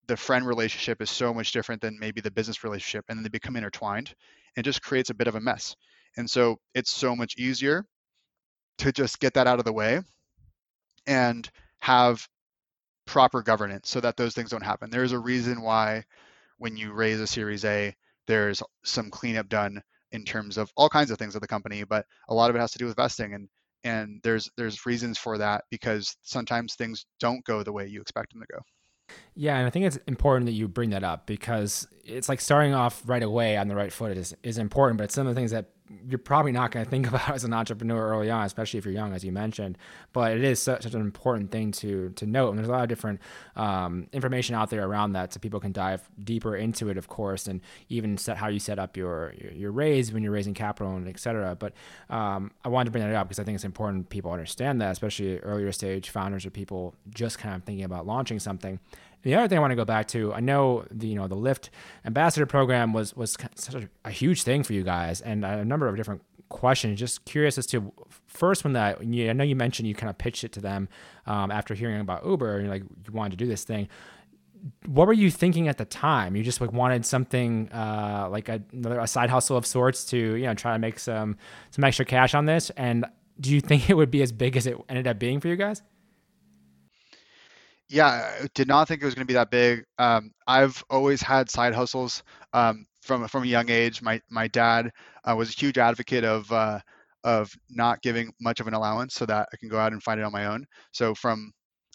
[0.07, 3.29] the friend relationship is so much different than maybe the business relationship and then they
[3.29, 4.13] become intertwined
[4.55, 5.75] and just creates a bit of a mess
[6.15, 7.85] and so it's so much easier
[8.79, 10.01] to just get that out of the way
[11.05, 11.49] and
[11.79, 12.27] have
[13.05, 14.89] proper governance so that those things don't happen.
[14.89, 16.03] There's a reason why
[16.57, 17.95] when you raise a series A,
[18.27, 22.05] there's some cleanup done in terms of all kinds of things at the company, but
[22.29, 23.49] a lot of it has to do with vesting and
[23.83, 28.33] and there's there's reasons for that because sometimes things don't go the way you expect
[28.33, 28.59] them to go.
[29.35, 32.73] Yeah, and I think it's important that you bring that up because it's like starting
[32.73, 35.51] off right away on the right foot is is important, but some of the things
[35.51, 35.69] that
[36.07, 38.93] you're probably not going to think about as an entrepreneur early on, especially if you're
[38.93, 39.77] young, as you mentioned.
[40.13, 42.83] But it is such, such an important thing to to note, and there's a lot
[42.83, 43.21] of different
[43.55, 47.47] um, information out there around that, so people can dive deeper into it, of course,
[47.47, 51.07] and even set how you set up your your, raise when you're raising capital and
[51.07, 51.55] et cetera.
[51.55, 51.73] But
[52.09, 54.91] um, I wanted to bring that up because I think it's important people understand that,
[54.91, 58.79] especially earlier stage founders or people just kind of thinking about launching something.
[59.27, 61.35] The other thing I want to go back to, I know the you know the
[61.35, 61.67] Lyft
[62.05, 65.97] ambassador program was was such a, huge thing for you guys, and a number of
[65.97, 66.97] different questions.
[66.97, 67.91] Just curious as to
[68.27, 70.87] first when that I know you mentioned you kind of pitched it to them
[71.25, 73.89] um, after hearing about Uber, and like you wanted to do this thing.
[74.85, 76.37] What were you thinking at the time?
[76.37, 80.45] You just like wanted something uh, like a, a side hustle of sorts to you
[80.45, 81.35] know try to make some
[81.71, 82.69] some extra cash on this.
[82.77, 83.05] And
[83.41, 85.57] do you think it would be as big as it ended up being for you
[85.57, 85.81] guys?
[87.89, 89.83] Yeah, I did not think it was going to be that big.
[89.97, 92.21] Um, I've always had side hustles
[92.53, 94.01] um, from from a young age.
[94.01, 94.91] My my dad
[95.23, 96.79] uh, was a huge advocate of uh,
[97.23, 100.19] of not giving much of an allowance so that I can go out and find
[100.19, 100.65] it on my own.
[100.91, 101.51] So from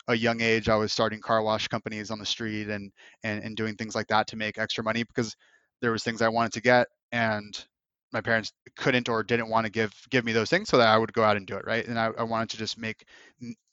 [0.09, 2.91] a young age, I was starting car wash companies on the street and
[3.23, 5.37] and and doing things like that to make extra money because
[5.83, 7.67] there was things I wanted to get and
[8.13, 10.97] my parents couldn't or didn't want to give give me those things so that I
[10.99, 13.05] would go out and do it right and I, I wanted to just make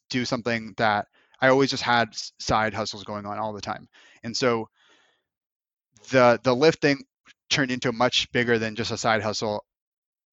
[0.09, 1.07] do something that
[1.41, 2.09] I always just had
[2.39, 3.87] side hustles going on all the time.
[4.23, 4.67] And so
[6.09, 7.03] the the Lyft thing
[7.49, 9.63] turned into much bigger than just a side hustle.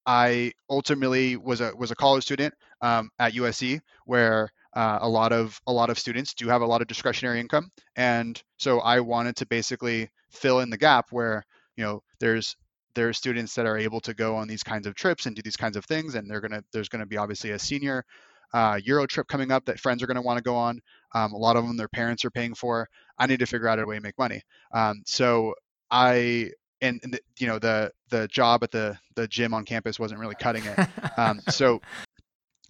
[0.06, 5.32] I ultimately was a was a college student um, at USC where uh, a lot
[5.32, 9.00] of a lot of students do have a lot of discretionary income, and so I
[9.00, 11.42] wanted to basically fill in the gap where
[11.76, 12.56] you know there's
[12.94, 15.42] there are students that are able to go on these kinds of trips and do
[15.42, 18.04] these kinds of things, and they're gonna there's gonna be obviously a senior
[18.52, 20.80] uh, Euro trip coming up that friends are going to want to go on.
[21.14, 22.88] Um, a lot of them their parents are paying for.
[23.18, 24.42] I need to figure out a way to make money.
[24.72, 25.54] Um, so
[25.90, 29.98] I and, and the, you know the the job at the the gym on campus
[29.98, 30.88] wasn't really cutting it.
[31.18, 31.80] Um, so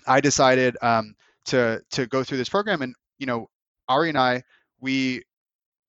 [0.07, 1.14] I decided um,
[1.47, 3.49] to to go through this program, and you know
[3.89, 4.43] Ari and I
[4.81, 5.22] we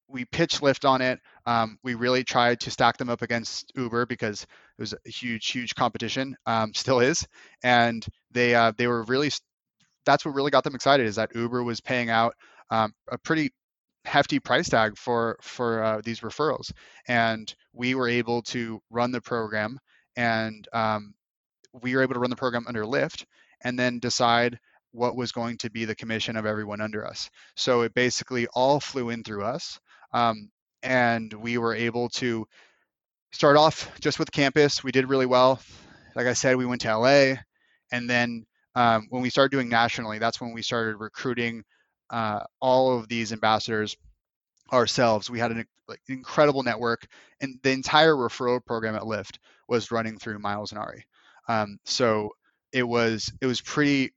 [0.08, 1.20] we pitch Lyft on it.
[1.46, 5.48] Um, we really tried to stack them up against Uber because it was a huge,
[5.50, 7.26] huge competition, um, still is,
[7.64, 9.32] and they uh, they were really
[10.08, 12.34] that's what really got them excited is that Uber was paying out
[12.72, 13.52] um, a pretty
[14.06, 16.72] hefty price tag for for uh, these referrals,
[17.08, 19.78] and we were able to run the program,
[20.16, 21.14] and um,
[21.82, 23.26] we were able to run the program under Lyft,
[23.62, 24.60] and then decide
[24.92, 27.30] what was going to be the commission of everyone under us.
[27.56, 29.80] So it basically all flew in through us,
[30.14, 30.50] um,
[30.82, 32.48] and we were able to
[33.34, 34.84] start off just with campus.
[34.84, 35.60] We did really well.
[36.16, 37.36] Like I said, we went to LA,
[37.92, 38.46] and then
[38.78, 41.64] um, when we started doing nationally, that's when we started recruiting
[42.12, 43.98] uh, all of these ambassadors
[44.72, 45.32] ourselves.
[45.32, 47.08] We had an like, incredible network,
[47.42, 51.04] and the entire referral program at Lyft was running through Miles and Ari.
[51.50, 52.30] Um, so
[52.72, 54.12] it was it was pretty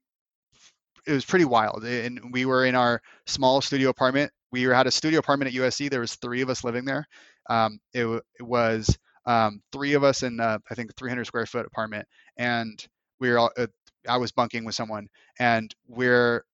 [1.07, 1.83] it was pretty wild.
[1.85, 4.31] And we were in our small studio apartment.
[4.53, 5.89] We had a studio apartment at USC.
[5.89, 7.07] There was three of us living there.
[7.49, 8.05] Um, it,
[8.39, 8.95] it, was
[9.25, 12.07] um, three of us in uh, I think 300 square foot apartment,
[12.37, 12.87] and
[13.21, 13.67] we were all, uh,
[14.09, 16.45] I was bunking with someone, and we're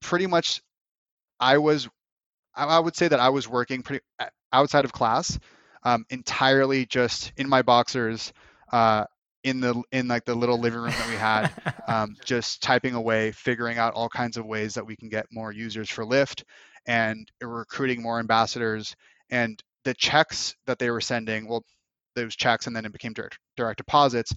[0.00, 0.60] pretty much.
[1.40, 1.88] I was
[2.54, 4.04] I, would say that I was working pretty
[4.52, 5.38] outside of class,
[5.84, 8.32] um, entirely just in my boxers,
[8.72, 9.04] uh,
[9.42, 11.50] in the in like the little living room that we had,
[11.88, 15.50] um, just typing away, figuring out all kinds of ways that we can get more
[15.50, 16.44] users for Lyft,
[16.86, 18.94] and recruiting more ambassadors.
[19.30, 21.64] And the checks that they were sending, well,
[22.14, 24.32] those checks, and then it became direct, direct deposits,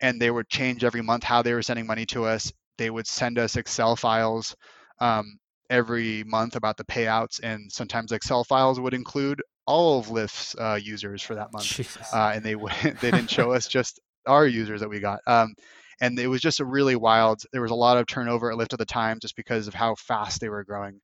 [0.00, 2.52] and they would change every month how they were sending money to us.
[2.78, 4.54] They would send us Excel files
[5.00, 5.38] um,
[5.70, 10.78] every month about the payouts, and sometimes Excel files would include all of Lyft's uh,
[10.82, 11.64] users for that month,
[12.12, 12.54] uh, and they
[13.00, 15.20] they didn't show us just our users that we got.
[15.26, 15.54] Um,
[16.00, 17.40] and it was just a really wild.
[17.52, 19.94] There was a lot of turnover at Lyft at the time, just because of how
[19.94, 21.00] fast they were growing,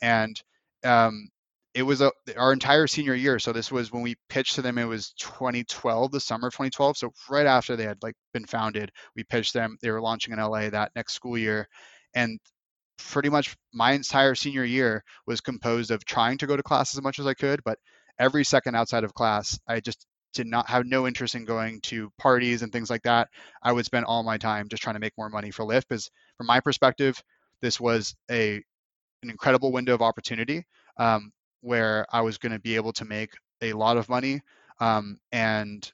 [0.00, 0.40] and
[0.84, 1.28] um,
[1.74, 3.38] it was a, our entire senior year.
[3.38, 4.78] So this was when we pitched to them.
[4.78, 6.96] It was 2012, the summer of 2012.
[6.98, 9.78] So right after they had like been founded, we pitched them.
[9.80, 11.68] They were launching in LA that next school year,
[12.14, 12.38] and
[12.98, 17.02] pretty much my entire senior year was composed of trying to go to class as
[17.02, 17.78] much as I could, but
[18.18, 22.10] every second outside of class, I just did not have no interest in going to
[22.18, 23.28] parties and things like that.
[23.62, 26.10] I would spend all my time just trying to make more money for Lyft because
[26.36, 27.22] from my perspective,
[27.60, 28.62] this was a
[29.22, 30.64] an incredible window of opportunity
[30.96, 31.32] um,
[31.62, 33.30] where I was going to be able to make
[33.62, 34.42] a lot of money.
[34.80, 35.90] Um, and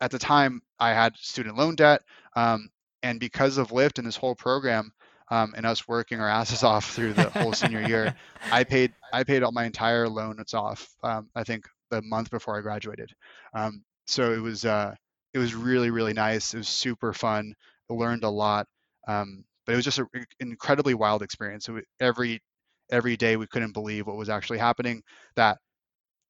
[0.00, 2.02] at the time, I had student loan debt.
[2.36, 2.68] Um,
[3.02, 4.92] and because of Lyft and this whole program,
[5.30, 8.14] um, and us working our asses off through the whole senior year,
[8.50, 10.88] I paid I paid all my entire loans off.
[11.02, 13.12] Um, I think the month before I graduated.
[13.54, 14.94] Um, so it was uh,
[15.34, 16.54] it was really really nice.
[16.54, 17.54] It was super fun.
[17.90, 18.66] I learned a lot,
[19.06, 20.08] um, but it was just an
[20.40, 21.64] incredibly wild experience.
[21.64, 22.42] So every
[22.90, 25.02] every day we couldn't believe what was actually happening.
[25.36, 25.58] That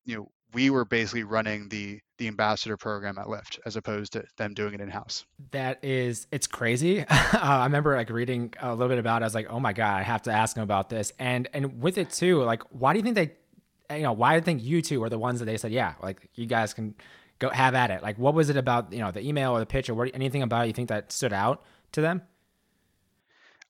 [0.05, 4.25] you know we were basically running the the ambassador program at Lyft as opposed to
[4.37, 5.25] them doing it in house.
[5.53, 7.01] That is, it's crazy.
[7.03, 9.23] Uh, I remember like reading a little bit about.
[9.23, 9.25] it.
[9.25, 11.13] I was like, oh my god, I have to ask them about this.
[11.19, 14.37] And and with it too, like, why do you think they, you know, why do
[14.37, 16.95] you think you two were the ones that they said, yeah, like you guys can
[17.39, 18.03] go have at it.
[18.03, 20.43] Like, what was it about you know the email or the pitch or what, anything
[20.43, 22.23] about it you think that stood out to them?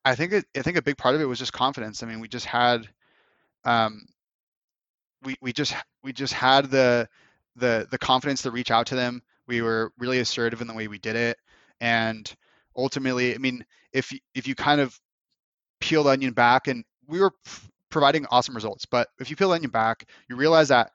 [0.05, 2.03] I think it, I think a big part of it was just confidence.
[2.03, 2.89] I mean, we just had,
[3.65, 4.07] um,
[5.23, 7.09] we we just we just had the
[7.57, 9.23] the the confidence to reach out to them.
[9.47, 11.39] We were really assertive in the way we did it,
[11.81, 12.33] and
[12.77, 14.99] ultimately, I mean, if if you kind of
[15.81, 17.33] peel the onion back, and we were
[17.91, 20.91] providing awesome results, but if you peel the onion back, you realize that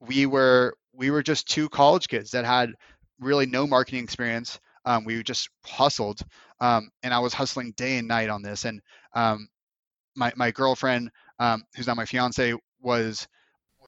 [0.00, 2.72] we were we were just two college kids that had
[3.20, 4.58] really no marketing experience.
[4.84, 6.20] Um, we just hustled,
[6.60, 8.64] um, and I was hustling day and night on this.
[8.64, 8.80] And
[9.14, 9.48] um,
[10.16, 13.26] my my girlfriend, um, who's now my fiance, was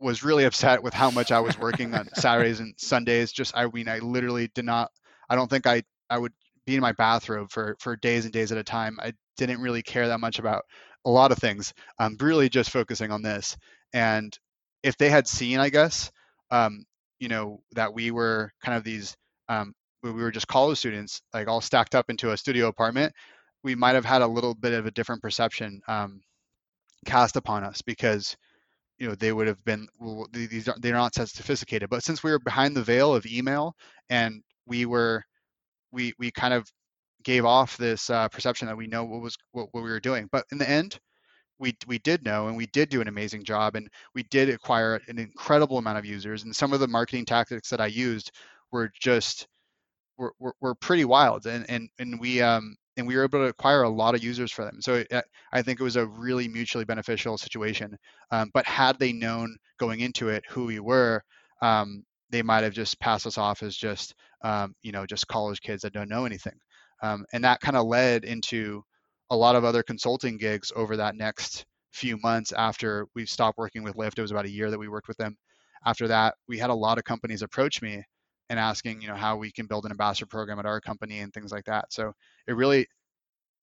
[0.01, 3.33] was really upset with how much I was working on Saturdays and Sundays.
[3.33, 4.91] Just I mean, I literally did not.
[5.29, 6.33] I don't think I I would
[6.67, 8.99] be in my bathrobe for for days and days at a time.
[9.01, 10.65] I didn't really care that much about
[11.05, 11.73] a lot of things.
[11.99, 13.57] I'm really just focusing on this.
[13.93, 14.37] And
[14.83, 16.11] if they had seen, I guess,
[16.51, 16.85] um,
[17.21, 19.17] you know, that we were kind of these,
[19.49, 19.73] um,
[20.13, 23.13] we were just college students, like all stacked up into a studio apartment,
[23.63, 26.21] we might have had a little bit of a different perception um,
[27.05, 28.37] cast upon us because
[28.99, 31.91] you know they would have been well, these are they're not as sophisticated.
[31.91, 33.75] But since we were behind the veil of email
[34.11, 35.23] and we were
[35.93, 36.67] we we kind of
[37.25, 40.29] gave off this uh, perception that we know what was what, what we were doing.
[40.31, 40.99] But in the end
[41.59, 45.01] we we did know and we did do an amazing job and we did acquire
[45.09, 46.45] an incredible amount of users.
[46.45, 48.31] And some of the marketing tactics that i used
[48.73, 49.47] were just
[50.19, 53.83] were, were, pretty wild and and and we um and we were able to acquire
[53.83, 54.81] a lot of users for them.
[54.81, 57.97] So it, uh, I think it was a really mutually beneficial situation.
[58.31, 61.23] Um, but had they known going into it who we were,
[61.61, 65.61] um, they might have just passed us off as just um, you know just college
[65.61, 66.59] kids that don't know anything.
[67.03, 68.83] Um, and that kind of led into
[69.31, 73.83] a lot of other consulting gigs over that next few months after we stopped working
[73.83, 74.19] with Lyft.
[74.19, 75.37] It was about a year that we worked with them.
[75.85, 78.03] After that, we had a lot of companies approach me
[78.51, 81.33] and asking, you know, how we can build an ambassador program at our company and
[81.33, 81.93] things like that.
[81.93, 82.13] So
[82.47, 82.87] it really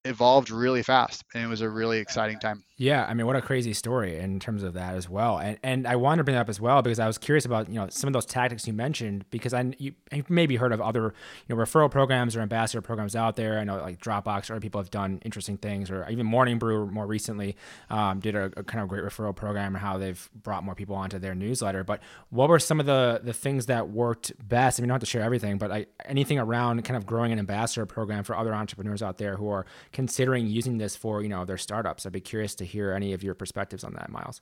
[0.06, 2.64] evolved really fast and it was a really exciting time.
[2.76, 5.38] Yeah, I mean what a crazy story in terms of that as well.
[5.38, 7.70] And and I wanted to bring that up as well because I was curious about,
[7.70, 9.94] you know, some of those tactics you mentioned because I you
[10.28, 11.14] maybe heard of other,
[11.48, 13.60] you know, referral programs or ambassador programs out there.
[13.60, 17.06] I know like Dropbox or people have done interesting things or even Morning Brew more
[17.06, 17.56] recently
[17.92, 20.96] um, did a, a, kind of great referral program and how they've brought more people
[20.96, 21.84] onto their newsletter.
[21.84, 22.02] But
[22.32, 24.80] what were some of the the things that worked best?
[24.80, 27.32] I mean, you don't have to share everything, but like anything around kind of growing
[27.32, 31.30] an ambassador program for other entrepreneurs out there who are considering using this for you
[31.30, 32.06] know their startups.
[32.06, 34.42] I'd be curious to hear any of your perspectives on that, Miles.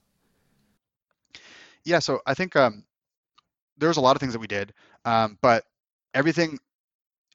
[1.84, 2.86] Yeah, so I think um,
[3.78, 4.74] there's a lot of things that we did,
[5.06, 5.66] um, but
[6.14, 6.58] everything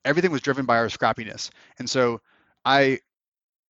[0.05, 2.21] everything was driven by our scrappiness, and so
[2.65, 3.01] I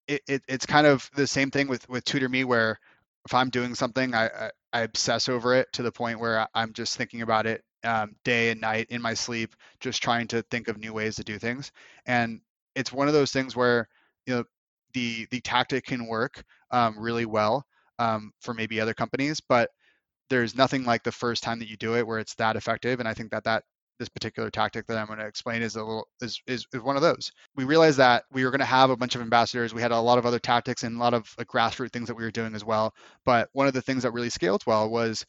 [0.09, 2.79] it, it, it's kind of the same thing with with tutor me where
[3.27, 6.73] if I'm doing something I, I I obsess over it to the point where I'm
[6.73, 10.69] just thinking about it um, day and night in my sleep, just trying to think
[10.69, 11.73] of new ways to do things.
[12.05, 12.41] And
[12.75, 13.89] it's one of those things where
[14.27, 14.45] you know
[14.93, 17.65] the the tactic can work um, really well
[17.99, 19.71] um, for maybe other companies, but
[20.29, 22.99] there's nothing like the first time that you do it where it's that effective.
[22.99, 23.63] And I think that that
[23.99, 26.97] this particular tactic that I'm going to explain is a little is, is, is one
[26.97, 27.33] of those.
[27.55, 29.73] We realized that we were going to have a bunch of ambassadors.
[29.73, 32.17] We had a lot of other tactics and a lot of like, grassroots things that
[32.17, 32.93] we were doing as well.
[33.25, 35.25] But one of the things that really scaled well was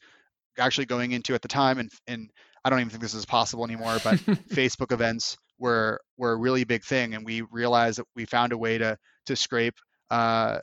[0.58, 2.30] actually going into at the time and and
[2.64, 4.16] I don't even think this is possible anymore, but
[4.50, 8.58] Facebook events were were a really big thing, and we realized that we found a
[8.58, 8.96] way to
[9.26, 9.74] to scrape
[10.10, 10.58] uh,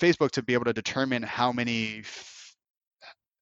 [0.00, 2.02] Facebook to be able to determine how many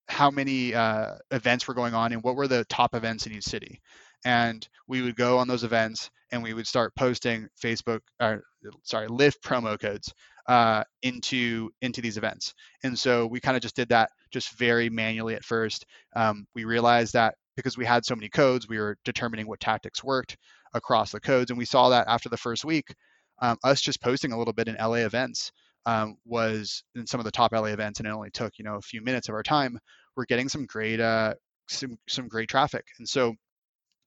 [0.08, 3.44] how many uh, events were going on and what were the top events in each
[3.44, 3.80] city
[4.24, 8.42] and we would go on those events and we would start posting Facebook, or
[8.82, 10.12] sorry, Lyft promo codes
[10.48, 12.52] uh, into into these events.
[12.82, 15.86] And so we kind of just did that just very manually at first.
[16.16, 20.02] Um, we realized that because we had so many codes, we were determining what tactics
[20.02, 20.36] worked
[20.76, 22.86] across the codes, and we saw that after the first week,
[23.42, 25.52] um, us just posting a little bit in LA events
[25.84, 28.76] um, was in some of the top LA events, and it only took you know
[28.76, 29.78] a few minutes of our time.
[30.16, 31.34] We're getting some great uh,
[31.68, 33.34] some some great traffic, and so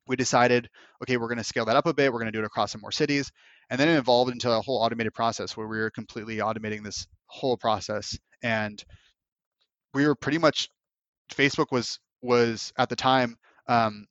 [0.10, 0.68] we decided,
[1.04, 2.12] okay, we're going to scale that up a bit.
[2.12, 3.32] We're going to do it across some more cities.
[3.70, 7.08] And then it evolved into a whole automated process where we were completely automating this
[7.28, 8.18] whole process.
[8.42, 8.84] And
[9.94, 10.70] we were pretty much,
[11.32, 14.08] Facebook was, was at the time, um,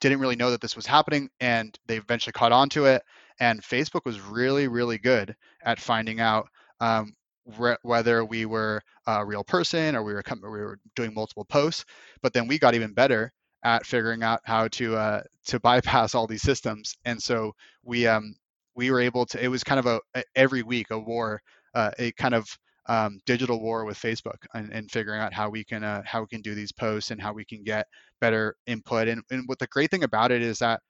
[0.00, 3.02] didn't really know that this was happening and they eventually caught on to it.
[3.40, 5.34] And Facebook was really, really good
[5.64, 6.48] at finding out
[6.80, 7.12] um,
[7.58, 11.84] re- whether we were a real person or we were, we were doing multiple posts.
[12.22, 13.32] But then we got even better
[13.64, 16.96] at figuring out how to uh, to bypass all these systems.
[17.04, 18.34] And so we um,
[18.74, 19.42] we were able to.
[19.42, 21.40] It was kind of a, a every week a war,
[21.74, 22.46] uh, a kind of
[22.88, 26.26] um, digital war with Facebook and, and, figuring out how we can uh, how we
[26.26, 27.86] can do these posts and how we can get
[28.20, 29.08] better input.
[29.08, 30.80] And, and what the great thing about it is that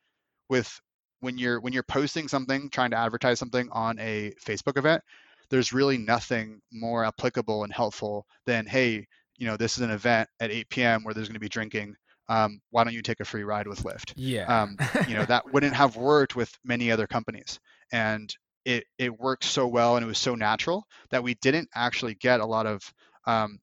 [0.48, 0.80] with
[1.20, 5.02] when you're when you're posting something, trying to advertise something on a Facebook event,
[5.50, 10.28] there's really nothing more applicable and helpful than hey, you know, this is an event
[10.40, 11.04] at 8 p.m.
[11.04, 11.94] where there's going to be drinking
[12.28, 14.12] um, why don't you take a free ride with Lyft?
[14.16, 14.44] Yeah.
[14.44, 14.76] Um,
[15.08, 17.58] you know, that wouldn't have worked with many other companies.
[17.90, 18.34] And
[18.68, 22.40] it, it worked so well and it was so natural that we didn't actually get
[22.40, 22.82] a lot of,
[23.26, 23.58] um,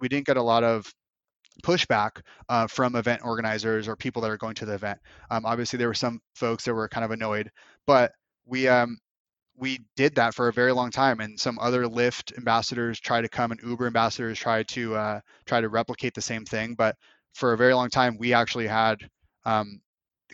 [0.00, 0.90] we didn't get a lot of
[1.62, 4.98] pushback uh, from event organizers or people that are going to the event.
[5.30, 7.50] Um, obviously, there were some folks that were kind of annoyed,
[7.86, 8.12] but
[8.46, 8.96] we um,
[9.54, 13.28] we did that for a very long time, and some other Lyft ambassadors tried to
[13.28, 16.74] come, and Uber ambassadors tried to uh, try to replicate the same thing.
[16.74, 16.96] But
[17.34, 18.96] for a very long time, we actually had
[19.44, 19.80] um,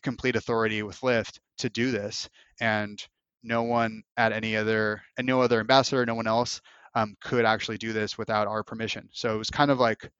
[0.02, 2.28] complete authority with Lyft to do this,
[2.60, 3.02] and
[3.44, 6.60] no one at any other and no other ambassador, no one else
[6.94, 9.08] um, could actually do this without our permission.
[9.12, 10.10] So it was kind of like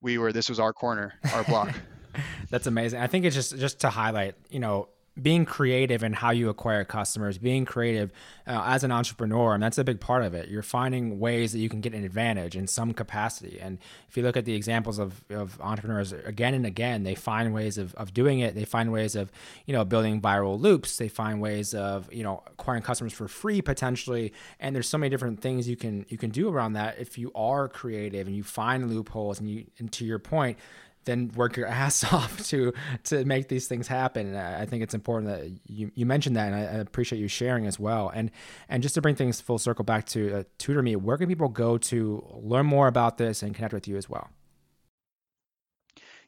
[0.00, 0.32] we were.
[0.32, 1.74] This was our corner, our block.
[2.50, 3.00] That's amazing.
[3.00, 4.88] I think it's just just to highlight, you know,
[5.20, 8.12] being creative in how you acquire customers, being creative
[8.46, 10.48] uh, as an entrepreneur, and that's a big part of it.
[10.48, 13.58] You're finding ways that you can get an advantage in some capacity.
[13.60, 17.54] And if you look at the examples of, of entrepreneurs again and again, they find
[17.54, 18.56] ways of, of doing it.
[18.56, 19.30] They find ways of,
[19.66, 20.96] you know, building viral loops.
[20.96, 24.32] They find ways of, you know, acquiring customers for free potentially.
[24.58, 27.30] And there's so many different things you can you can do around that if you
[27.34, 30.58] are creative and you find loopholes and you and to your point,
[31.04, 32.72] then work your ass off to
[33.04, 34.28] to make these things happen.
[34.28, 37.66] And I think it's important that you, you mentioned that, and I, appreciate you sharing
[37.66, 38.10] as well.
[38.14, 38.30] And
[38.68, 41.48] and just to bring things full circle back to uh, Tutor Me, where can people
[41.48, 44.30] go to learn more about this and connect with you as well?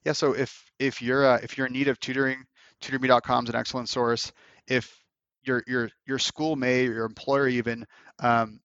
[0.05, 2.45] Yeah, so if if you're uh, if you're in need of tutoring,
[2.83, 4.33] tutorme.com is an excellent source.
[4.69, 4.97] If
[5.43, 7.87] your your your school may, your employer even,
[8.21, 8.61] um,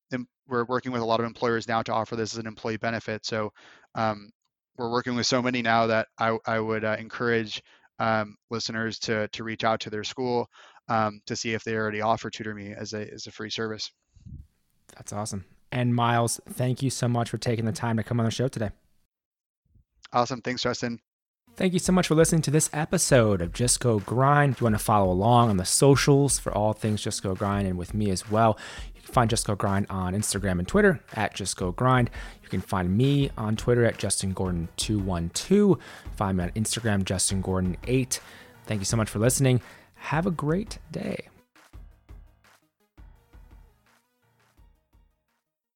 [0.52, 3.26] we're working with a lot of employers now to offer this as an employee benefit.
[3.26, 3.54] So
[3.96, 4.30] um,
[4.78, 7.62] we're working with so many now that I, I would uh, encourage
[8.00, 10.50] um, listeners to to reach out to their school
[10.90, 13.92] um, to see if they already offer Tutor Me as a as a free service.
[14.96, 15.46] That's awesome.
[15.72, 18.48] And Miles, thank you so much for taking the time to come on the show
[18.48, 18.72] today.
[20.12, 20.42] Awesome.
[20.42, 21.00] Thanks, Justin.
[21.56, 24.54] Thank you so much for listening to this episode of Just Go Grind.
[24.54, 27.68] If you want to follow along on the socials for all things Just Go Grind
[27.68, 28.58] and with me as well,
[29.04, 32.10] find Just Go Grind on Instagram and Twitter at Just Go Grind.
[32.44, 35.80] You can find me on Twitter at Justin Gordon212.
[36.16, 38.20] Find me on Instagram, Justin Gordon8.
[38.66, 39.62] Thank you so much for listening.
[39.96, 41.28] Have a great day.